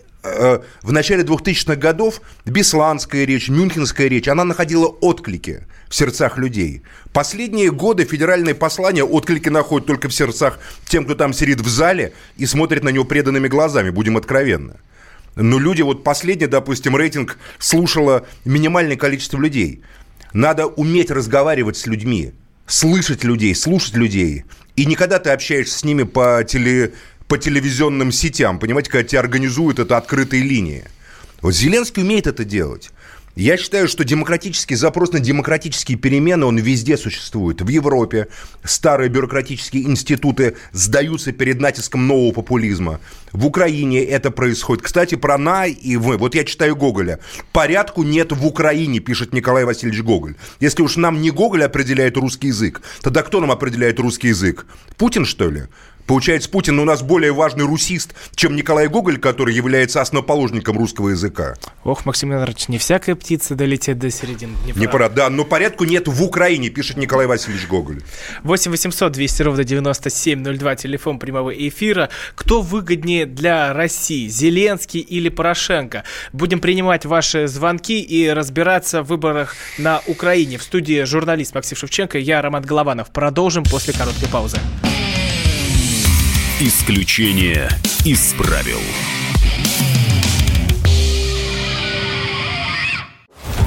[0.81, 6.83] в начале 2000-х годов Бесланская речь, Мюнхенская речь, она находила отклики в сердцах людей.
[7.13, 12.13] Последние годы федеральные послания отклики находят только в сердцах тем, кто там сидит в зале
[12.37, 14.75] и смотрит на него преданными глазами, будем откровенны.
[15.35, 19.83] Но люди, вот последний, допустим, рейтинг слушало минимальное количество людей.
[20.33, 22.33] Надо уметь разговаривать с людьми,
[22.65, 24.45] слышать людей, слушать людей.
[24.75, 26.93] И не когда ты общаешься с ними по теле,
[27.27, 30.85] по телевизионным сетям, понимаете, когда тебя организуют это открытые линии.
[31.41, 32.91] Вот Зеленский умеет это делать.
[33.35, 37.61] Я считаю, что демократический запрос на демократические перемены, он везде существует.
[37.61, 38.29] В Европе
[38.63, 42.99] старые бюрократические институты сдаются перед натиском нового популизма.
[43.33, 44.83] В Украине это происходит.
[44.83, 46.17] Кстати, про «на» и «вы».
[46.17, 47.19] Вот я читаю Гоголя.
[47.51, 50.33] «Порядку нет в Украине», пишет Николай Васильевич Гоголь.
[50.59, 54.65] Если уж нам не Гоголь определяет русский язык, тогда кто нам определяет русский язык?
[54.97, 55.67] Путин, что ли?
[56.07, 61.55] Получается, Путин у нас более важный русист, чем Николай Гоголь, который является основоположником русского языка.
[61.83, 64.79] Ох, Максим Леонидович, не всякая птица долетит до середины Днепра.
[64.79, 68.01] Не пора, да, но порядку нет в Украине, пишет Николай Васильевич Гоголь.
[68.43, 72.09] 8 800 200 ровно 9702, телефон прямого эфира.
[72.35, 76.05] Кто выгоднее для России, Зеленский или Порошенко?
[76.31, 80.57] Будем принимать ваши звонки и разбираться в выборах на Украине.
[80.57, 83.11] В студии журналист Максим Шевченко, я Роман Голованов.
[83.11, 84.57] Продолжим после короткой паузы.
[86.59, 87.69] Исключение
[88.03, 88.79] из правил.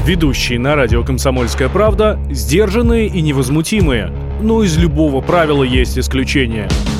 [0.05, 4.13] Ведущие на радио «Комсомольская правда» сдержанные и невозмутимые.
[4.43, 6.69] Но из любого правила есть исключение–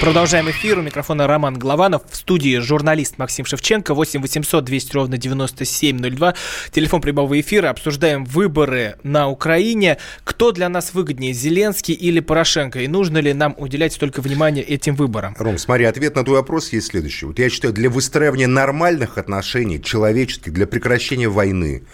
[0.00, 0.78] Продолжаем эфир.
[0.78, 2.02] У микрофона Роман Главанов.
[2.10, 3.94] В студии журналист Максим Шевченко.
[3.94, 6.34] 8 800 200 ровно 9702.
[6.72, 7.70] Телефон прямого эфира.
[7.70, 9.96] Обсуждаем выборы на Украине.
[10.24, 12.80] Кто для нас выгоднее, Зеленский или Порошенко?
[12.80, 15.34] И нужно ли нам уделять столько внимания этим выборам?
[15.38, 17.26] Ром, смотри, ответ на твой вопрос есть следующий.
[17.26, 21.84] Вот я считаю, для выстраивания нормальных отношений, человеческих, для прекращения войны,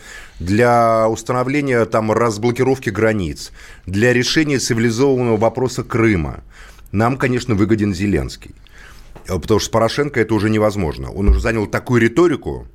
[0.40, 3.52] для установления там разблокировки границ,
[3.86, 6.42] для решения цивилизованного вопроса Крыма–
[6.92, 8.54] нам, конечно, выгоден Зеленский.
[9.28, 11.10] Э, потому что с Порошенко это уже невозможно.
[11.10, 12.66] Он уже занял такую риторику,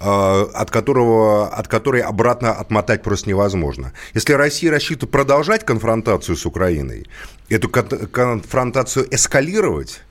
[0.00, 3.92] э, от, которого, от которой обратно отмотать просто невозможно.
[4.14, 7.06] Если Россия рассчитывает продолжать конфронтацию с Украиной,
[7.48, 10.02] эту конфронтацию эскалировать,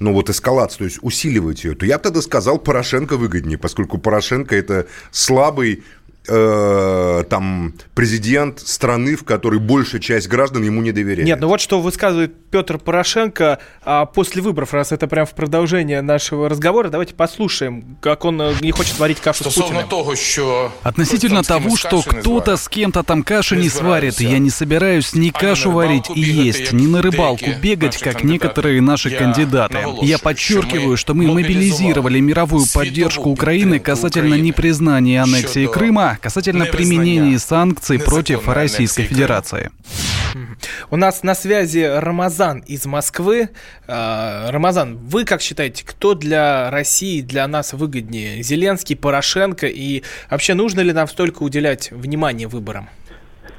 [0.00, 3.98] ну вот эскалацию, то есть усиливать ее, то я бы тогда сказал, Порошенко выгоднее, поскольку
[3.98, 5.84] Порошенко это слабый
[6.28, 11.26] э, там президент страны, в которой большая часть граждан ему не доверяет.
[11.26, 16.02] Нет, ну вот что высказывает Петр Порошенко а после выборов, раз это прям в продолжение
[16.02, 19.88] нашего разговора, давайте послушаем, как он э, не хочет варить кашу с Путиным.
[19.88, 25.14] того, что Относительно того, что кто-то с кем-то там кашу не сварит, я не собираюсь
[25.14, 29.78] ни кашу варить и есть, ни на рыбалку бегать, как некоторые наши кандидаты.
[30.02, 37.98] Я подчеркиваю, что мы мобилизировали мировую поддержку Украины касательно непризнания аннексии Крыма, касательно применения санкций
[37.98, 39.70] против Российской Федерации.
[40.90, 43.50] У нас на связи Рамазан из Москвы.
[43.86, 48.42] А, Рамазан, вы как считаете, кто для России, для нас выгоднее?
[48.42, 49.66] Зеленский, Порошенко?
[49.66, 52.88] И вообще нужно ли нам столько уделять внимания выборам?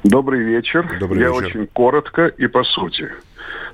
[0.02, 0.98] Добрый вечер.
[0.98, 1.46] Добрый Я вечер.
[1.46, 3.08] очень коротко и по сути.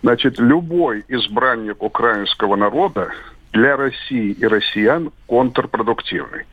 [0.03, 3.11] Значит, любой избранник украинского народа
[3.53, 6.45] для России и россиян контрпродуктивный.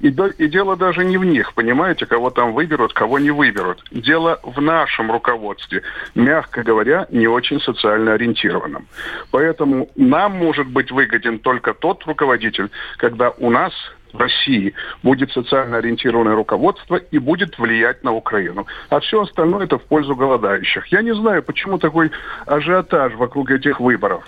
[0.00, 3.84] И, до- и дело даже не в них, понимаете, кого там выберут, кого не выберут.
[3.92, 5.82] Дело в нашем руководстве,
[6.14, 8.86] мягко говоря, не очень социально ориентированном.
[9.30, 13.72] Поэтому нам может быть выгоден только тот руководитель, когда у нас
[14.12, 18.66] в России будет социально ориентированное руководство и будет влиять на Украину.
[18.88, 20.86] А все остальное это в пользу голодающих.
[20.88, 22.10] Я не знаю, почему такой
[22.46, 24.24] ажиотаж вокруг этих выборов.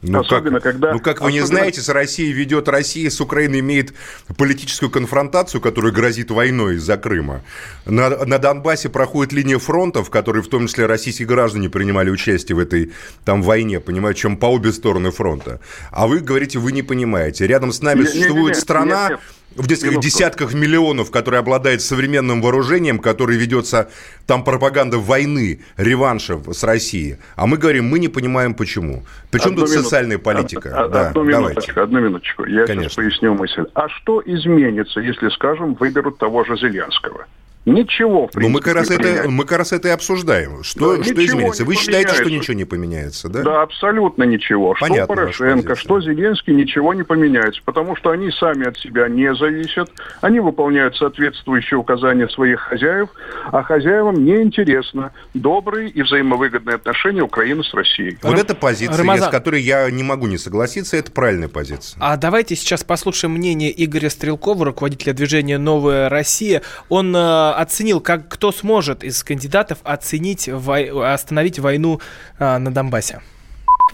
[0.00, 3.20] Ну, Особенно, как, когда- ну, как вы не особенно- знаете, с Россией ведет Россия, с
[3.20, 3.92] Украиной имеет
[4.36, 7.42] политическую конфронтацию, которая грозит войной из-за Крыма.
[7.84, 12.54] На, на Донбассе проходит линия фронта, в которой в том числе российские граждане принимали участие
[12.54, 12.92] в этой
[13.24, 15.60] там войне, понимаете, чем по обе стороны фронта.
[15.90, 17.48] А вы говорите, вы не понимаете.
[17.48, 19.20] Рядом с нами Не- не- существует не- страна, нет, нет.
[19.58, 23.90] В нескольких десятках миллионов, которая обладает современным вооружением, который ведется
[24.26, 27.16] там пропаганда войны, реванша с Россией.
[27.36, 29.04] А мы говорим, мы не понимаем почему.
[29.30, 29.84] Причем Одну тут минуту.
[29.84, 30.68] социальная политика?
[30.68, 31.40] Од- од- да, одну давайте.
[31.50, 32.44] минуточку, одну минуточку.
[32.44, 33.02] Я сейчас Конечно.
[33.02, 33.64] поясню мысль.
[33.74, 37.26] А что изменится, если, скажем, выберут того же Зеленского?
[37.68, 40.62] Ничего, в Ну, мы принципе, как, раз не это, мы как раз это и обсуждаем.
[40.62, 41.62] Что, Да, что изменится?
[41.62, 43.42] не Вы считаете, что ничего не поменяется, да?
[43.42, 44.74] Да, абсолютно ничего.
[44.74, 49.08] Что Понятна ваша Порошенко, что Зеленский, ничего не поменяется, потому что они сами от себя
[49.08, 53.08] не зависят, они выполняют соответствующие указания своих хозяев,
[53.52, 58.18] а хозяевам неинтересно добрые и взаимовыгодные отношения Украины с Россией.
[58.22, 59.28] Вот эта позиция, Рамазан.
[59.28, 61.98] с которой я не могу не согласиться, это правильная позиция.
[62.00, 66.62] А давайте сейчас послушаем мнение Игоря Стрелкова, руководителя движения «Новая Россия».
[66.88, 67.18] Он э,
[67.60, 72.00] оценил, как кто сможет из кандидатов оценить, вой- остановить войну
[72.38, 73.20] э, на Донбассе.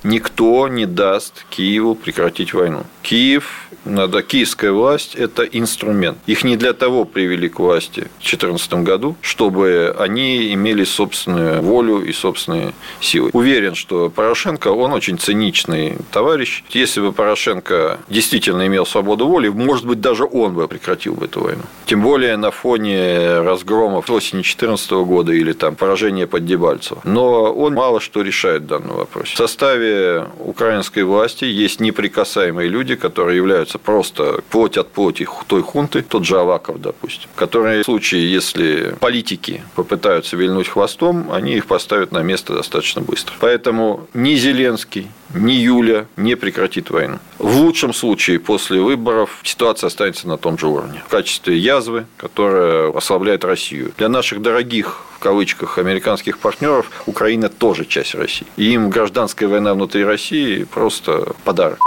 [0.05, 2.85] Никто не даст Киеву прекратить войну.
[3.03, 6.19] Киев, надо, киевская власть– это инструмент.
[6.27, 12.03] Их не для того привели к власти в 2014 году, чтобы они имели собственную волю
[12.03, 13.31] и собственные силы.
[13.33, 16.65] Уверен, что Порошенко, он очень циничный товарищ.
[16.71, 21.43] Если бы Порошенко действительно имел свободу воли, может быть, даже он бы прекратил бы эту
[21.43, 21.63] войну.
[21.87, 27.01] Тем более на фоне разгромов осени 2014 года или там поражения под Дебальцево.
[27.05, 29.35] Но он мало что решает в данном вопросе.
[29.35, 29.94] В составе
[30.39, 36.39] украинской власти есть неприкасаемые люди, которые являются просто плоть от плоти той хунты, тот же
[36.39, 42.55] Аваков, допустим, которые в случае, если политики попытаются вильнуть хвостом, они их поставят на место
[42.55, 43.35] достаточно быстро.
[43.41, 47.19] Поэтому ни Зеленский, ни Юля не прекратит войну.
[47.39, 51.03] В лучшем случае после выборов ситуация останется на том же уровне.
[51.07, 53.93] В качестве язвы, которая ослабляет Россию.
[53.99, 58.47] Для наших дорогих кавычках американских партнеров Украина тоже часть России.
[58.59, 61.79] И им гражданская война внутри России просто подарок.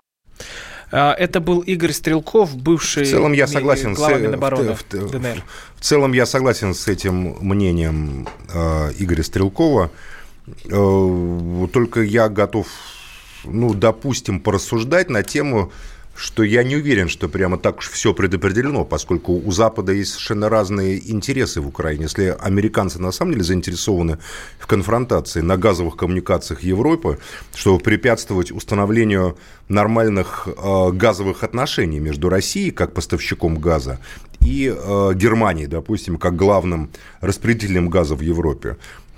[0.91, 4.81] А, Это был Игорь Стрелков, бывший В целом я согласен с, глава э, Минобороны в-
[4.93, 5.43] в- ДНР.
[5.75, 9.91] в целом я согласен с этим мнением э, Игоря Стрелкова.
[10.65, 12.67] Э, только я готов,
[13.43, 15.71] ну, допустим, порассуждать на тему,
[16.17, 20.49] что я не уверен, что прямо так уж все предопределено, поскольку у Запада есть совершенно
[20.49, 22.03] разные интересы в Украине.
[22.05, 24.17] Если американцы на самом деле заинтересованы
[24.57, 27.19] в конфронтации на газовых коммуникациях Европы,
[27.53, 29.37] чтобы препятствовать установлению
[29.69, 33.99] нормальных э, газовых отношений между Россией как поставщиком газа
[34.39, 36.89] и э, Германией, допустим, как главным
[37.21, 38.77] распределителем газа в Европе,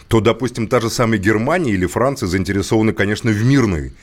[0.09, 3.93] то, допустим, та же самая Германия или Франция заинтересованы, конечно, в мирной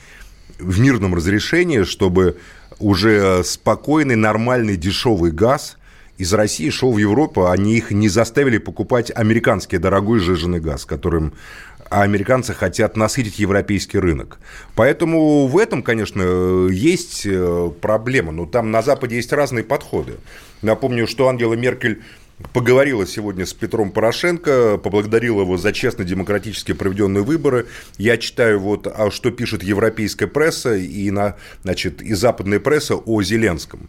[0.58, 2.38] в мирном разрешении, чтобы
[2.78, 5.78] уже спокойный, нормальный, дешевый газ
[6.18, 11.34] из России шел в Европу, они их не заставили покупать американский дорогой сжиженный газ, которым
[11.88, 14.38] а американцы хотят насытить европейский рынок.
[14.74, 18.32] Поэтому в этом, конечно, есть э, проблема.
[18.32, 20.14] Но там на Западе есть разные подходы.
[20.62, 22.02] Напомню, что Ангела Меркель
[22.52, 27.66] поговорила сегодня с Петром Порошенко, поблагодарила его за честно демократически проведенные выборы.
[27.98, 33.22] Я читаю вот, а что пишет европейская пресса и, на, значит, и западная пресса о
[33.22, 33.88] Зеленском.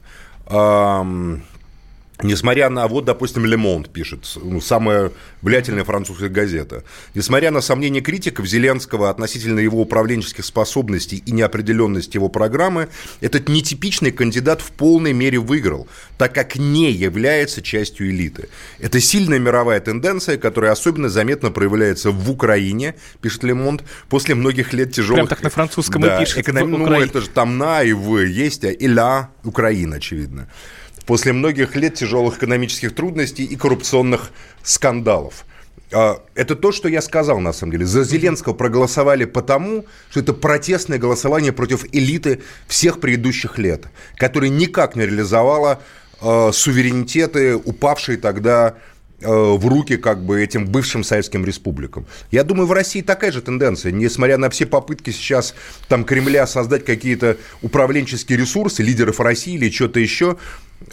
[2.24, 5.12] Несмотря на, вот, допустим, Лемонт пишет, ну, самая
[5.44, 6.84] влиятельная французская газета.
[7.14, 12.88] Несмотря на сомнения критиков Зеленского относительно его управленческих способностей и неопределенности его программы,
[13.22, 18.50] этот нетипичный кандидат в полной мере выиграл, так как не является частью элиты.
[18.80, 24.92] Это сильная мировая тенденция, которая особенно заметно проявляется в Украине, пишет Лемонт, после многих лет
[24.92, 25.18] тяжелых...
[25.18, 26.40] Прям так на французском да, и пишет.
[26.40, 26.72] Эконом...
[26.72, 30.48] Ну, это же там на и в есть, а и ля Украина, очевидно
[31.08, 35.46] после многих лет тяжелых экономических трудностей и коррупционных скандалов.
[35.92, 37.86] А, это то, что я сказал, на самом деле.
[37.86, 43.86] За Зеленского проголосовали потому, что это протестное голосование против элиты всех предыдущих лет,
[44.18, 45.82] которая никак не реализовала
[46.22, 48.76] э, суверенитеты, упавшие тогда
[49.20, 52.06] Э, в руки как бы этим бывшим советским республикам.
[52.30, 53.92] Я думаю, в России такая же тенденция.
[53.92, 55.56] Несмотря на все попытки сейчас
[55.88, 60.38] там Кремля создать какие-то управленческие ресурсы, лидеров России или что-то еще,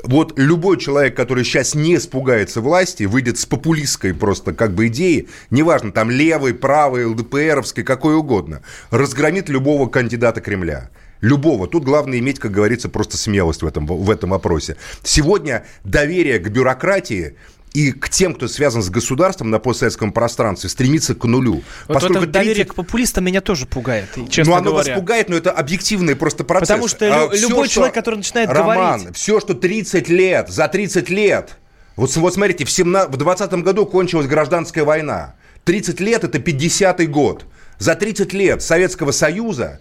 [0.02, 5.28] вот любой человек, который сейчас не испугается власти, выйдет с популистской просто как бы идеей,
[5.50, 10.90] неважно, там левой, правой, ЛДПРовской, какой угодно, разгромит любого кандидата Кремля.
[11.20, 11.66] Любого.
[11.66, 14.76] Тут главное иметь, как говорится, просто смелость в этом, в этом вопросе.
[15.02, 17.36] Сегодня доверие к бюрократии
[17.74, 21.64] и к тем, кто связан с государством на постсоветском пространстве, стремится к нулю.
[21.88, 22.70] Вот Поскольку это доверие 30...
[22.70, 24.92] к популистам меня тоже пугает, честно Ну, оно говоря.
[24.92, 26.68] вас пугает, но это объективный просто процесс.
[26.68, 29.16] Потому что а, лю- любой все, человек, который начинает Роман, говорить...
[29.16, 31.56] все, что 30 лет, за 30 лет...
[31.96, 35.34] Вот, вот смотрите, в, 17, в 20 году кончилась гражданская война.
[35.64, 37.44] 30 лет– это 50-й год.
[37.78, 39.80] За 30 лет Советского Союза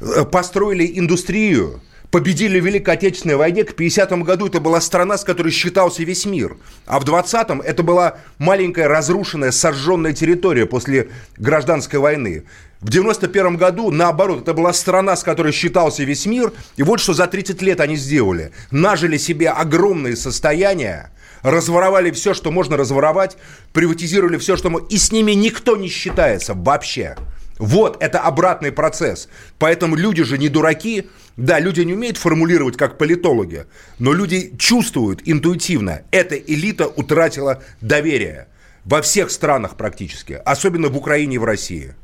[0.00, 5.24] э, построили индустрию, победили в Великой Отечественной войне, к 50-му году это была страна, с
[5.24, 6.56] которой считался весь мир.
[6.86, 12.44] А в 20-м это была маленькая разрушенная, сожженная территория после гражданской войны.
[12.80, 16.52] В 91 году, наоборот, это была страна, с которой считался весь мир.
[16.76, 18.52] И вот что за 30 лет они сделали.
[18.70, 23.36] Нажили себе огромные состояния, разворовали все, что можно разворовать,
[23.74, 24.86] приватизировали все, что можно.
[24.86, 27.16] И с ними никто не считается вообще.
[27.58, 29.28] Вот, это обратный процесс.
[29.58, 31.08] Поэтому люди же не дураки.
[31.36, 33.66] Да, люди не умеют формулировать как политологи,
[33.98, 36.02] но люди чувствуют интуитивно.
[36.10, 38.48] Эта элита утратила доверие
[38.84, 41.94] во всех странах практически, особенно в Украине и в России.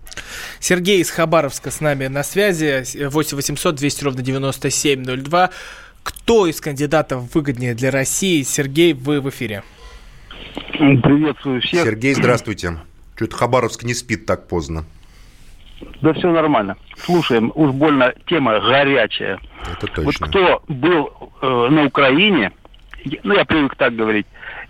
[0.60, 2.84] Сергей из Хабаровска с нами на связи.
[3.08, 5.50] 8 800 200 ровно 9702.
[6.02, 8.42] Кто из кандидатов выгоднее для России?
[8.42, 9.62] Сергей, вы в эфире.
[10.72, 11.84] Приветствую всех.
[11.84, 12.78] Сергей, здравствуйте.
[13.16, 14.84] Что-то Хабаровск не спит так поздно.
[16.00, 16.76] Да все нормально.
[16.96, 19.38] Слушаем, уж больно тема горячая.
[19.72, 20.02] Это точно.
[20.04, 22.52] Вот кто был э, на Украине,
[23.22, 24.26] ну я привык так говорить,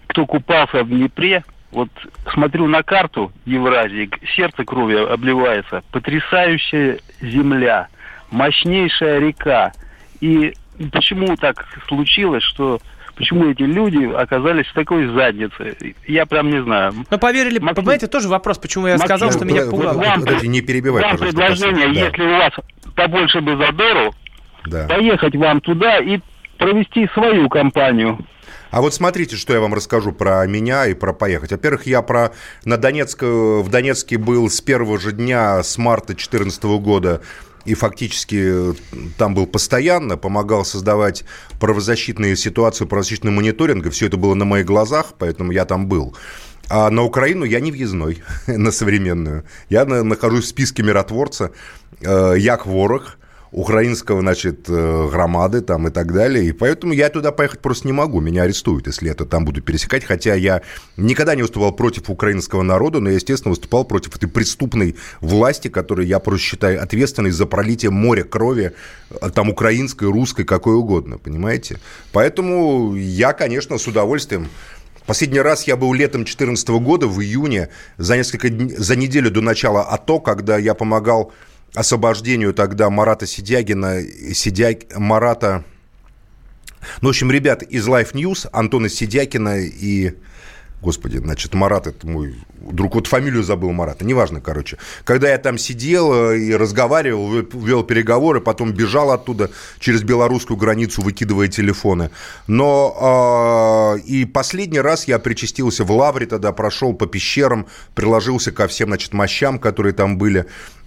[0.09, 1.91] кто купался в Днепре, вот
[2.33, 5.83] смотрю на карту Евразии, сердце кровью обливается.
[5.93, 7.89] Потрясающая земля,
[8.31, 9.73] мощнейшая река.
[10.21, 10.55] И
[10.93, 12.81] почему так случилось, что
[13.17, 15.77] почему эти люди оказались в такой заднице.
[16.07, 16.93] Я прям не знаю.
[17.11, 19.99] Ну, поверили, Максим, понимаете, тоже вопрос, почему я сказал, что меня пугало.
[19.99, 22.07] Вам, Подожди, не перебивай, вам предложение, да.
[22.07, 22.53] если у вас
[22.95, 24.15] побольше бы задору,
[24.67, 24.87] да.
[24.87, 26.21] поехать вам туда и
[26.59, 28.19] провести свою кампанию.
[28.71, 31.51] А вот смотрите, что я вам расскажу про меня и про поехать.
[31.53, 32.33] Во-первых, я про
[32.65, 37.23] на Донецк, в Донецке был с первого же дня, с марта 2014 года
[37.67, 38.75] и фактически э,
[39.19, 41.25] там был постоянно, помогал создавать
[41.61, 46.17] правозащитные ситуации, правозащитный мониторинг, и все это было на моих глазах, поэтому я там был.
[46.69, 49.45] А на Украину я не въездной, на современную.
[49.69, 51.53] Я нахожусь в списке миротворца,
[52.01, 53.19] э, як ворог,
[53.53, 56.47] украинского, значит, э, громады там и так далее.
[56.47, 58.21] И поэтому я туда поехать просто не могу.
[58.21, 60.05] Меня арестуют, если я это там буду пересекать.
[60.05, 60.63] Хотя я
[60.97, 66.07] никогда не выступал против украинского народа, но я, естественно, выступал против этой преступной власти, которую
[66.07, 68.73] я просто считаю ответственной за пролитие моря крови,
[69.11, 71.79] э, там, украинской, русской, какой угодно, понимаете?
[72.13, 74.49] Поэтому я, конечно, с удовольствием
[75.07, 79.41] Последний раз я был летом 2014 года, в июне, за несколько дней, за неделю до
[79.41, 81.33] начала АТО, когда я помогал
[81.77, 84.03] освобождению тогда Марата Сидягина,
[84.35, 84.97] Сидяг...
[84.97, 85.65] Марата...
[87.01, 90.15] Ну, в общем, ребят из Life News, Антона Сидякина и
[90.83, 94.77] Господи, значит, Марат, это мой друг, вот фамилию забыл Марата, неважно, короче.
[95.05, 99.51] Когда я там сидел э, и разговаривал, вел переговоры, потом бежал оттуда
[99.81, 102.11] через белорусскую границу, выкидывая телефоны.
[102.47, 108.69] Но э, и последний раз я причастился в Лавре, тогда прошел по пещерам, приложился ко
[108.69, 110.45] всем, значит, мощам, которые там были.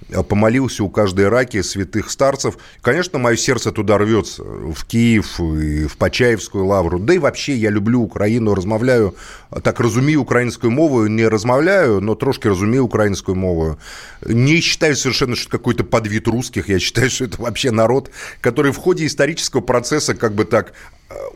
[0.09, 2.57] Э, помолился у каждой раки святых старцев.
[2.81, 6.99] Конечно, мое сердце туда рвется, в Киев, и в Почаевскую лавру.
[6.99, 9.15] Да и вообще я люблю Украину, размовляю,
[9.63, 13.77] так разумею украинскую мову, не размовляю, но трошки разумею украинскую мову.
[14.25, 18.71] Не считаю совершенно, что это какой-то подвид русских, я считаю, что это вообще народ, который
[18.71, 20.73] в ходе исторического процесса как бы так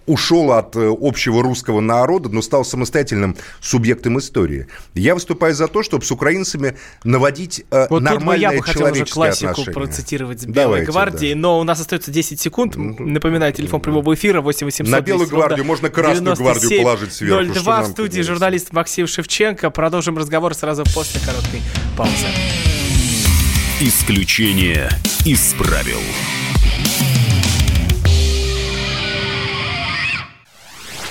[0.05, 4.67] ушел от э, общего русского народа, но стал самостоятельным субъектом истории.
[4.93, 8.63] Я выступаю за то, чтобы с украинцами наводить э, вот нормальные тут бы я бы
[8.63, 9.73] хотел уже классику отношения.
[9.73, 11.39] процитировать с Белой Давайте, гвардии, да.
[11.39, 12.75] но у нас остается 10 секунд.
[12.75, 17.53] Напоминаю, телефон прямого эфира 8 800 На Белую гвардию можно Красную гвардию положить сверху.
[17.53, 19.69] 02 в студии журналист Максим Шевченко.
[19.69, 21.61] Продолжим разговор сразу после короткой
[21.97, 22.27] паузы.
[23.79, 24.89] Исключение
[25.25, 25.99] из правил.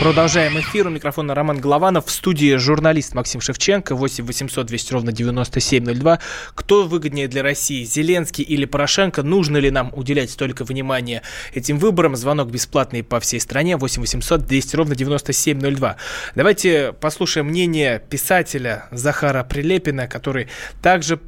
[0.00, 0.86] Продолжаем эфир.
[0.86, 2.06] У микрофона Роман Голованов.
[2.06, 3.96] В студии журналист Максим Шевченко.
[3.96, 6.20] 8 800 200 ровно 9702.
[6.54, 9.24] Кто выгоднее для России, Зеленский или Порошенко?
[9.24, 11.22] Нужно ли нам уделять столько внимания
[11.52, 12.14] этим выборам?
[12.14, 13.76] Звонок бесплатный по всей стране.
[13.76, 15.96] 8 800 200 ровно 9702.
[16.36, 20.46] Давайте послушаем мнение писателя Захара Прилепина, который
[20.80, 21.18] также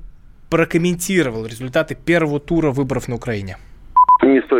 [0.48, 3.58] прокомментировал результаты первого тура выборов на Украине.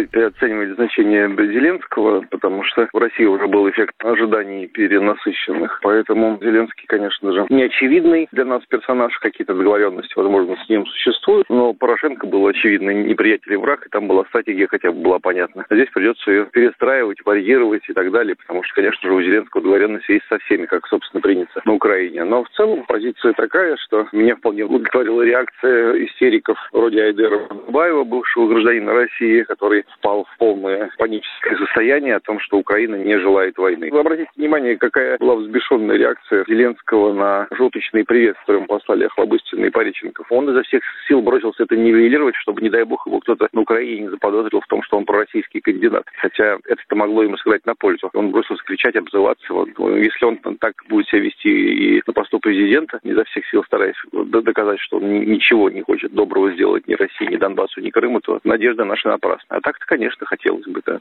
[0.07, 5.81] Переоценивать значение Зеленского, потому что в России уже был эффект ожиданий перенасыщенных.
[5.83, 9.17] Поэтому Зеленский, конечно же, не очевидный для нас персонаж.
[9.19, 11.49] Какие-то договоренности, возможно, с ним существуют.
[11.49, 15.67] Но Порошенко был очевидный неприятель и враг, и там была стратегия хотя бы была понятна.
[15.69, 19.63] А здесь придется ее перестраивать, варьировать и так далее, потому что, конечно же, у Зеленского
[19.63, 22.25] договоренности есть со всеми, как, собственно, принято на Украине.
[22.25, 28.49] Но в целом позиция такая, что меня вполне удовлетворила реакция истериков вроде Айдера Баева, бывшего
[28.49, 33.89] гражданина России, который впал в полное паническое состояние о том, что Украина не желает войны.
[33.91, 39.71] Вы обратите внимание, какая была взбешенная реакция Зеленского на желточные приветствия, которые послали Охлобыстин и
[39.71, 40.31] Париченков.
[40.31, 44.03] Он изо всех сил бросился это нивелировать, чтобы, не дай бог, его кто-то на Украине
[44.03, 46.05] не заподозрил в том, что он пророссийский кандидат.
[46.17, 48.11] Хотя это могло ему сыграть на пользу.
[48.15, 49.53] Он бросился кричать, обзываться.
[49.53, 49.69] Вот.
[49.79, 54.81] Если он так будет себя вести и на посту президента, изо всех сил стараясь доказать,
[54.81, 58.85] что он ничего не хочет доброго сделать ни России, ни Донбассу, ни Крыму, то надежда
[58.85, 59.47] наша напрасна.
[59.49, 60.99] А так-то, конечно, хотелось бы, да.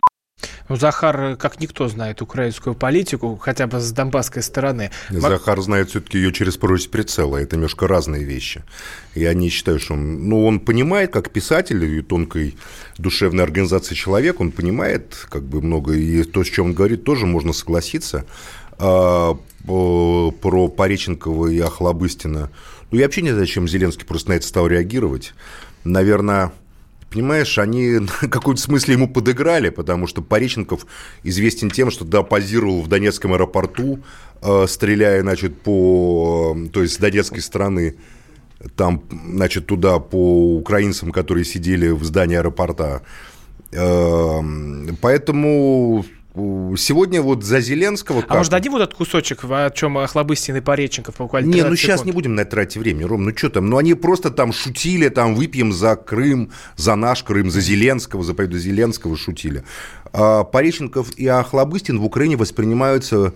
[0.69, 4.89] Ну, Захар, как никто знает украинскую политику, хотя бы с донбасской стороны.
[5.09, 7.37] Захар знает все-таки ее через прорезь прицела.
[7.37, 8.63] Это немножко разные вещи.
[9.15, 10.29] Я не считаю, что он...
[10.29, 12.57] Ну, он понимает, как писатель и тонкой
[12.97, 17.25] душевной организации человек, он понимает как бы много, и то, с чем он говорит, тоже
[17.25, 18.25] можно согласиться.
[18.77, 22.49] А, про Пореченкова и Охлобыстина.
[22.91, 25.33] Ну, я вообще не знаю, зачем Зеленский просто на это стал реагировать.
[25.83, 26.53] Наверное,
[27.09, 30.85] понимаешь, они в каком-то смысле ему подыграли, потому что Пореченков
[31.23, 33.99] известен тем, что да, позировал в Донецком аэропорту,
[34.41, 37.95] э, стреляя, значит, по, то есть с донецкой стороны,
[38.75, 39.03] там,
[39.33, 43.01] значит, туда по украинцам, которые сидели в здании аэропорта.
[43.71, 44.41] Э,
[45.01, 46.05] поэтому
[46.35, 48.23] Сегодня вот за Зеленского...
[48.27, 52.05] А может, дадим вот этот кусочек, о чем Хлобыстин и Пореченков буквально Не, ну сейчас
[52.05, 55.09] не будем на это тратить времени, Ром, ну что там, ну они просто там шутили,
[55.09, 59.63] там выпьем за Крым, за наш Крым, за Зеленского, за победу Зеленского шутили.
[60.13, 63.33] А Пореченков и Охлобыстин в Украине воспринимаются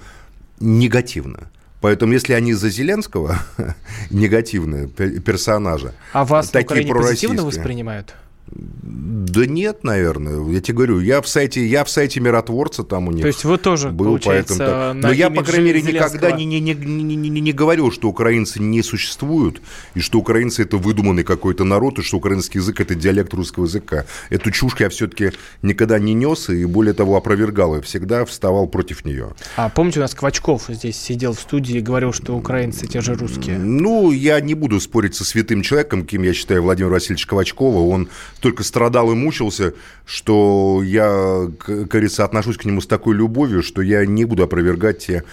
[0.60, 1.50] негативно.
[1.82, 3.40] Поэтому, если они за Зеленского
[4.12, 8.16] негативные персонажи, а вас такие в Украине позитивно воспринимают?
[8.56, 10.48] Да нет, наверное.
[10.52, 13.22] Я тебе говорю, я в сайте, я в сайте миротворца там у них.
[13.22, 16.74] То есть вы тоже, был, поэтому, Но я, по крайней мере, никогда не, не, не,
[16.74, 19.62] не, не, не говорил, что украинцы не существуют,
[19.96, 24.06] и что украинцы это выдуманный какой-то народ, и что украинский язык это диалект русского языка.
[24.30, 25.32] Эту чушь я все-таки
[25.62, 29.34] никогда не нес, и более того, опровергал, и всегда вставал против нее.
[29.56, 33.16] А помните, у нас Квачков здесь сидел в студии и говорил, что украинцы те же
[33.16, 33.58] русские?
[33.58, 37.80] Ну, я не буду спорить со святым человеком, кем я считаю Владимир Васильевич Квачкова.
[37.80, 38.10] Он
[38.44, 39.74] только страдал и мучился,
[40.06, 45.24] что я, говорится, отношусь к нему с такой любовью, что я не буду опровергать те,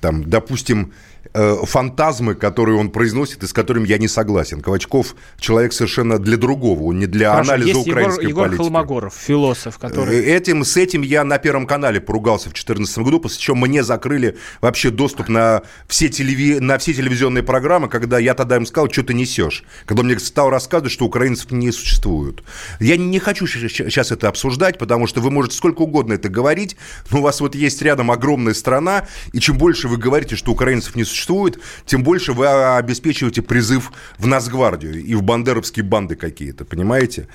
[0.00, 0.94] там, допустим,
[1.32, 4.60] фантазмы, которые он произносит и с которыми я не согласен.
[4.60, 8.62] Ковачков человек совершенно для другого, он не для Хорошо, анализа есть украинской Егор, Егор политики.
[8.62, 10.16] Холмогоров, философ, который...
[10.16, 13.82] Э, этим, с этим я на Первом канале поругался в 2014 году, после чего мне
[13.82, 16.60] закрыли вообще доступ на все, телеви...
[16.60, 19.64] на все телевизионные программы, когда я тогда им сказал, что ты несешь.
[19.84, 22.42] Когда мне стал рассказывать, что украинцев не существует.
[22.80, 26.76] Я не хочу сейчас это обсуждать, потому что вы можете сколько угодно это говорить,
[27.10, 30.96] но у вас вот есть рядом огромная страна, и чем больше вы говорите, что украинцев
[30.96, 32.46] не существует, существует, тем больше вы
[32.76, 37.26] обеспечиваете призыв в Нацгвардию и в бандеровские банды какие-то, понимаете?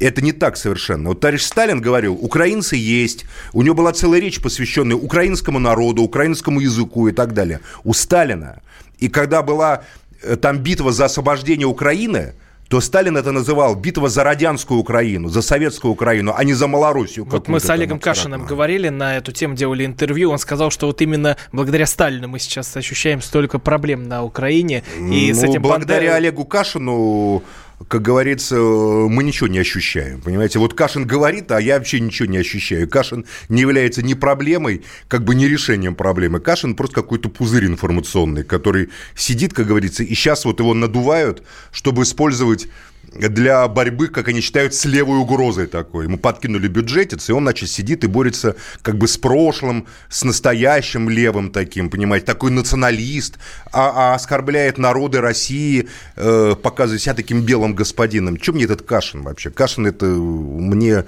[0.00, 1.10] Это не так совершенно.
[1.10, 3.26] Вот товарищ Сталин говорил, украинцы есть.
[3.52, 7.60] У него была целая речь, посвященная украинскому народу, украинскому языку и так далее.
[7.84, 8.60] У Сталина.
[8.98, 9.84] И когда была
[10.22, 12.34] э, там битва за освобождение Украины,
[12.68, 17.26] то Сталин это называл битва за Родянскую Украину, за советскую Украину, а не за Малоруссию.
[17.26, 20.30] Вот мы с Олегом Кашиным говорили на эту тему, делали интервью.
[20.30, 24.82] Он сказал, что вот именно благодаря Сталину мы сейчас ощущаем столько проблем на Украине.
[24.98, 26.16] И ну, с этим благодаря бандер...
[26.16, 27.42] Олегу Кашину
[27.88, 30.20] как говорится, мы ничего не ощущаем.
[30.20, 32.88] Понимаете, вот Кашин говорит, а я вообще ничего не ощущаю.
[32.88, 36.40] Кашин не является ни проблемой, как бы не решением проблемы.
[36.40, 42.04] Кашин просто какой-то пузырь информационный, который сидит, как говорится, и сейчас вот его надувают, чтобы
[42.04, 42.68] использовать
[43.14, 46.04] для борьбы, как они считают, с левой угрозой такой.
[46.04, 51.08] Ему подкинули бюджетец, и он, значит, сидит и борется как бы с прошлым, с настоящим
[51.08, 53.38] левым таким, понимаете, такой националист,
[53.72, 58.36] а, а оскорбляет народы России, э, показывая себя таким белым господином.
[58.36, 59.50] Чем мне этот Кашин вообще?
[59.50, 61.04] Кашин это мне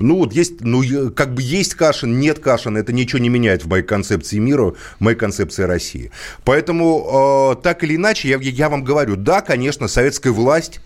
[0.00, 3.68] ну, вот есть, ну, как бы есть Кашин, нет Кашин, это ничего не меняет в
[3.68, 6.12] моей концепции мира, в моей концепции России.
[6.44, 10.80] Поэтому, э, так или иначе, я, я вам говорю, да, конечно, советская власть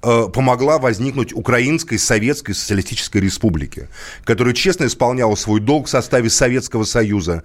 [0.00, 3.88] помогла возникнуть Украинской Советской Социалистической Республике,
[4.24, 7.42] которая честно исполняла свой долг в составе Советского Союза,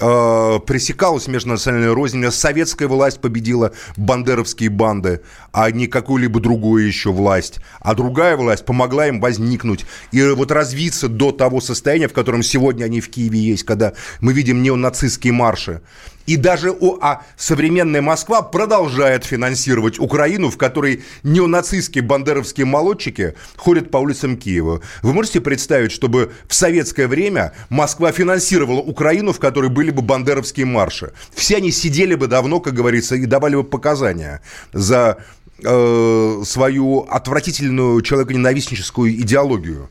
[0.00, 5.20] э, пресекалась межнациональная рознь, советская власть победила бандеровские банды,
[5.52, 7.60] а не какую-либо другую еще власть.
[7.80, 12.84] А другая власть помогла им возникнуть и вот развиться до того состояния, в котором сегодня
[12.84, 15.82] они в Киеве есть, когда мы видим неонацистские марши.
[16.30, 23.90] И даже о, а современная Москва продолжает финансировать Украину, в которой неонацистские бандеровские молодчики ходят
[23.90, 24.80] по улицам Киева.
[25.02, 30.66] Вы можете представить, чтобы в советское время Москва финансировала Украину, в которой были бы бандеровские
[30.66, 31.12] марши?
[31.34, 34.40] Все они сидели бы давно, как говорится, и давали бы показания
[34.72, 35.18] за
[35.64, 39.90] э, свою отвратительную человеконенавистническую идеологию.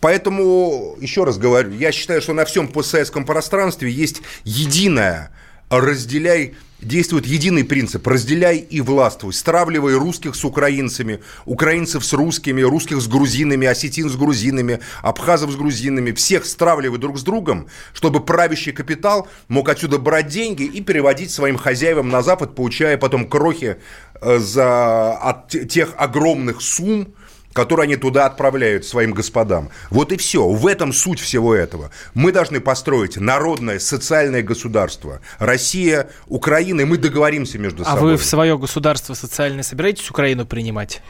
[0.00, 5.30] Поэтому, еще раз говорю, я считаю, что на всем постсоветском пространстве есть единая
[5.70, 9.32] разделяй действует единый принцип– разделяй и властвуй.
[9.32, 15.56] Стравливай русских с украинцами, украинцев с русскими, русских с грузинами, осетин с грузинами, абхазов с
[15.56, 16.12] грузинами.
[16.12, 21.56] Всех стравливай друг с другом, чтобы правящий капитал мог отсюда брать деньги и переводить своим
[21.56, 23.76] хозяевам на Запад, получая потом крохи
[24.20, 27.14] э, за, от тех огромных сумм,
[27.52, 29.70] которые они туда отправляют своим господам.
[29.90, 30.48] Вот и все.
[30.48, 31.90] В этом суть всего этого.
[32.14, 35.20] Мы должны построить народное социальное государство.
[35.38, 38.00] Россия, Украина, и мы договоримся между а собой.
[38.00, 41.02] А вы в свое государство социальное собираетесь Украину принимать?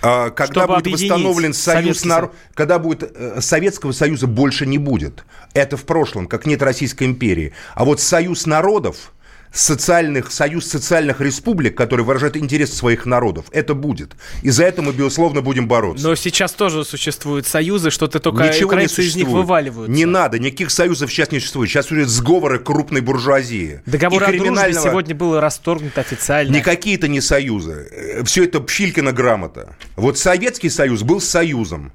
[0.00, 5.24] А, когда Чтобы будет восстановлен союз народ, когда будет э, Советского Союза больше не будет.
[5.54, 7.52] Это в прошлом, как нет Российской империи.
[7.74, 9.12] А вот союз народов,
[9.52, 13.46] социальных, союз социальных республик, который выражает интересы своих народов.
[13.50, 14.12] Это будет.
[14.42, 16.06] И за это мы, безусловно, будем бороться.
[16.06, 19.88] Но сейчас тоже существуют союзы, что-то только Ничего украинцы из них вываливают.
[19.88, 21.70] Не надо, никаких союзов сейчас не существует.
[21.70, 23.82] Сейчас уже сговоры крупной буржуазии.
[23.86, 26.54] Договор о дружбе сегодня был расторгнут официально.
[26.54, 28.22] Никакие это не союзы.
[28.24, 29.76] Все это Пфилькина грамота.
[29.96, 31.92] Вот Советский Союз был союзом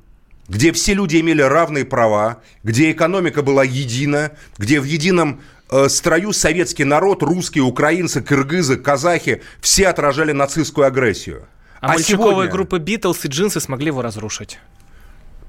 [0.47, 5.41] где все люди имели равные права, где экономика была едина, где в едином
[5.71, 11.47] Э, строю советский народ, русские, украинцы, кыргызы, казахи, все отражали нацистскую агрессию.
[11.81, 12.49] А, а сегодня...
[12.49, 14.59] группы Битлз и джинсы смогли его разрушить.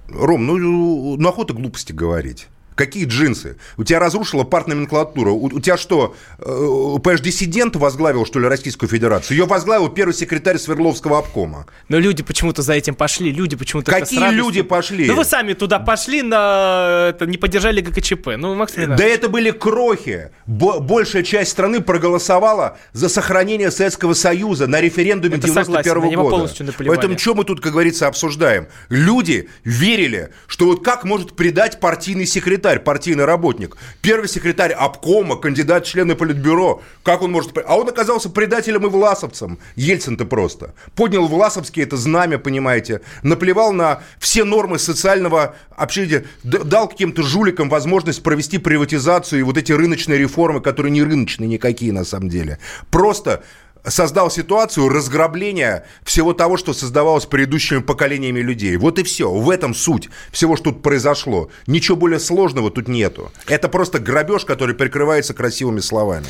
[0.08, 2.48] Ром, ну, ну охота глупости говорить.
[2.74, 3.56] Какие джинсы?
[3.76, 5.30] У тебя разрушила партноменклатура.
[5.30, 9.36] У, у тебя что, э, ПЖ-диссидент возглавил, что ли, Российскую Федерацию?
[9.36, 11.66] Ее возглавил первый секретарь Свердловского обкома.
[11.88, 13.30] Но люди почему-то за этим пошли.
[13.30, 13.92] Люди почему-то...
[13.92, 15.06] Какие люди пошли?
[15.06, 17.10] Ну, вы сами туда пошли, на...
[17.10, 18.30] это, не поддержали ГКЧП.
[18.38, 20.30] Ну, Максим Да это были крохи.
[20.46, 26.30] Бо- большая часть страны проголосовала за сохранение Советского Союза на референдуме это 91 -го года.
[26.30, 26.96] полностью наплевали.
[26.96, 28.66] Поэтому что мы тут, как говорится, обсуждаем?
[28.88, 35.36] Люди верили, что вот как может предать партийный секретарь секретарь, партийный работник, первый секретарь обкома,
[35.36, 36.80] кандидат члены политбюро.
[37.02, 37.52] Как он может...
[37.58, 39.58] А он оказался предателем и власовцем.
[39.76, 40.72] Ельцин-то просто.
[40.94, 48.22] Поднял власовские это знамя, понимаете, наплевал на все нормы социального общения, дал каким-то жуликам возможность
[48.22, 52.58] провести приватизацию и вот эти рыночные реформы, которые не рыночные никакие на самом деле.
[52.90, 53.42] Просто
[53.84, 58.76] создал ситуацию разграбления всего того, что создавалось предыдущими поколениями людей.
[58.76, 59.30] Вот и все.
[59.30, 61.50] В этом суть всего, что тут произошло.
[61.66, 63.30] Ничего более сложного тут нету.
[63.46, 66.26] Это просто грабеж, который прикрывается красивыми словами.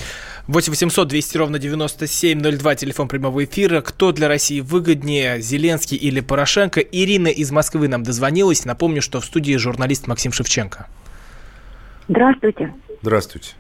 [0.47, 3.81] 8 800 200 ровно 9702, телефон прямого эфира.
[3.81, 6.81] Кто для России выгоднее, Зеленский или Порошенко?
[6.81, 8.65] Ирина из Москвы нам дозвонилась.
[8.65, 10.87] Напомню, что в студии журналист Максим Шевченко.
[12.09, 12.75] Здравствуйте.
[13.01, 13.53] Здравствуйте.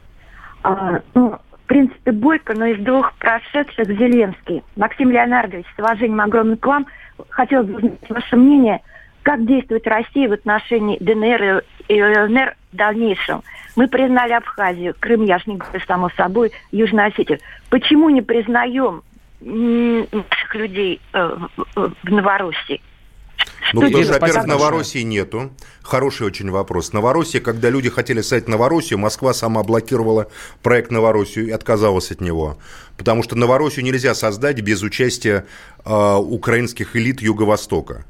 [0.62, 4.62] А, ну, в принципе, Бойко, но из двух прошедших Зеленский.
[4.76, 6.86] Максим Леонардович, с уважением огромным к вам,
[7.30, 8.80] хотелось бы узнать ваше мнение,
[9.22, 13.42] как действует Россия в отношении ДНР и ЛНР в дальнейшем.
[13.76, 15.38] Мы признали Абхазию, Крым, я
[15.86, 17.38] само собой, Южную Осетию.
[17.70, 19.02] Почему не признаем
[19.40, 21.36] наших людей э,
[21.74, 22.82] в Новороссии?
[23.72, 25.50] Ну, потому что, во-первых, Новороссии нету.
[25.82, 26.92] Хороший очень вопрос.
[26.92, 30.30] Новороссия, когда люди хотели стать Новороссию, Москва сама блокировала
[30.62, 32.58] проект Новороссию и отказалась от него.
[32.96, 35.46] Потому что Новороссию нельзя создать без участия
[35.84, 38.04] э, украинских элит Юго-Востока.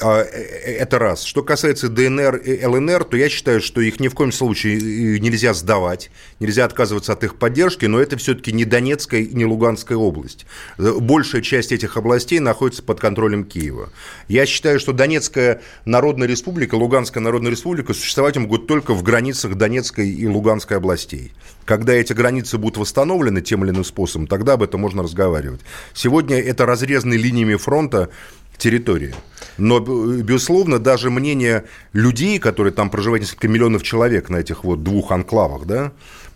[0.00, 1.22] А, э, э, это раз.
[1.24, 5.18] Что касается ДНР и ЛНР, то я считаю, что их ни в коем случае э,
[5.18, 9.98] нельзя сдавать, нельзя отказываться от их поддержки, но это все-таки не Донецкая и не Луганская
[9.98, 10.46] область.
[10.78, 13.90] Большая часть этих областей находится под контролем Киева.
[14.28, 20.10] Я считаю, что Донецкая Народная Республика, Луганская Народная Республика существовать могут только в границах Донецкой
[20.10, 21.32] и Луганской областей.
[21.64, 25.60] Когда эти границы будут восстановлены тем или иным способом, тогда об этом можно разговаривать.
[25.92, 28.10] Сегодня это разрезаны линиями фронта
[28.58, 29.14] территории.
[29.56, 35.10] Но, безусловно, даже мнение людей, которые там проживают несколько миллионов человек на этих вот двух
[35.10, 35.92] анклавах, да,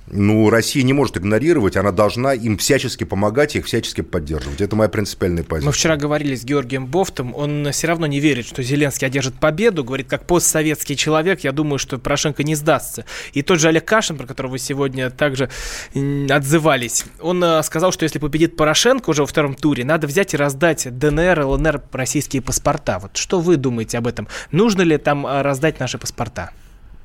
[0.08, 4.60] ну, Россия не может игнорировать, она должна им всячески помогать, их всячески поддерживать.
[4.60, 5.66] Это моя принципиальная позиция.
[5.66, 9.84] Мы вчера говорили с Георгием Бофтом, он все равно не верит, что Зеленский одержит победу,
[9.84, 13.04] говорит, как постсоветский человек, я думаю, что Порошенко не сдастся.
[13.32, 15.48] И тот же Олег Кашин, про которого вы сегодня также
[15.94, 20.36] отзывались, он э, сказал, что если победит Порошенко уже во втором туре, надо взять и
[20.36, 22.98] раздать ДНР, ЛНР российские паспорта.
[22.98, 24.28] Вот что вы думаете об этом?
[24.50, 26.50] Нужно ли там э, раздать наши паспорта?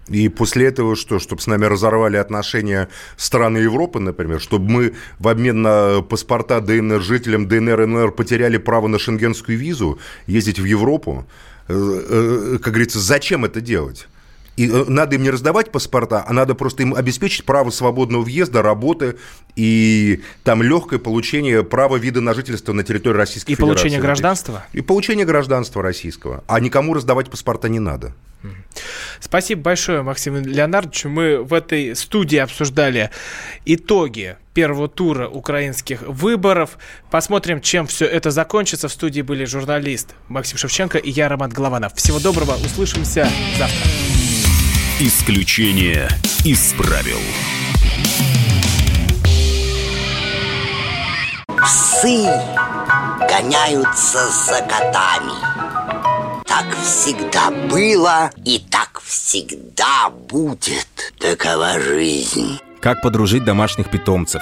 [0.09, 1.19] И после этого что?
[1.19, 2.87] Чтобы с нами разорвали отношения
[3.17, 4.39] страны Европы, например?
[4.39, 9.57] Чтобы мы в обмен на паспорта ДНР, жителям ДНР и НР потеряли право на шенгенскую
[9.57, 11.25] визу, ездить в Европу?
[11.67, 14.07] Э, э, как говорится, зачем это делать?
[14.57, 18.61] И э, надо им не раздавать паспорта, а надо просто им обеспечить право свободного въезда,
[18.61, 19.17] работы
[19.55, 23.73] и там легкое получение права вида на жительство на территории Российской и Федерации.
[23.73, 24.65] И получение гражданства?
[24.73, 26.43] И получение гражданства российского.
[26.47, 28.13] А никому раздавать паспорта не надо.
[29.19, 31.05] Спасибо большое, Максим Леонардович.
[31.05, 33.09] Мы в этой студии обсуждали
[33.65, 36.77] итоги первого тура украинских выборов.
[37.09, 38.87] Посмотрим, чем все это закончится.
[38.87, 41.93] В студии были журналист Максим Шевченко и я, Роман Голованов.
[41.95, 43.27] Всего доброго, услышимся
[43.57, 44.26] завтра.
[44.99, 46.09] Исключение
[46.43, 47.19] из правил.
[51.45, 52.25] Псы
[53.29, 56.43] гоняются за котами.
[56.47, 60.87] Так всегда было и так всегда будет.
[61.19, 62.57] Такова жизнь.
[62.81, 64.41] Как подружить домашних питомцев,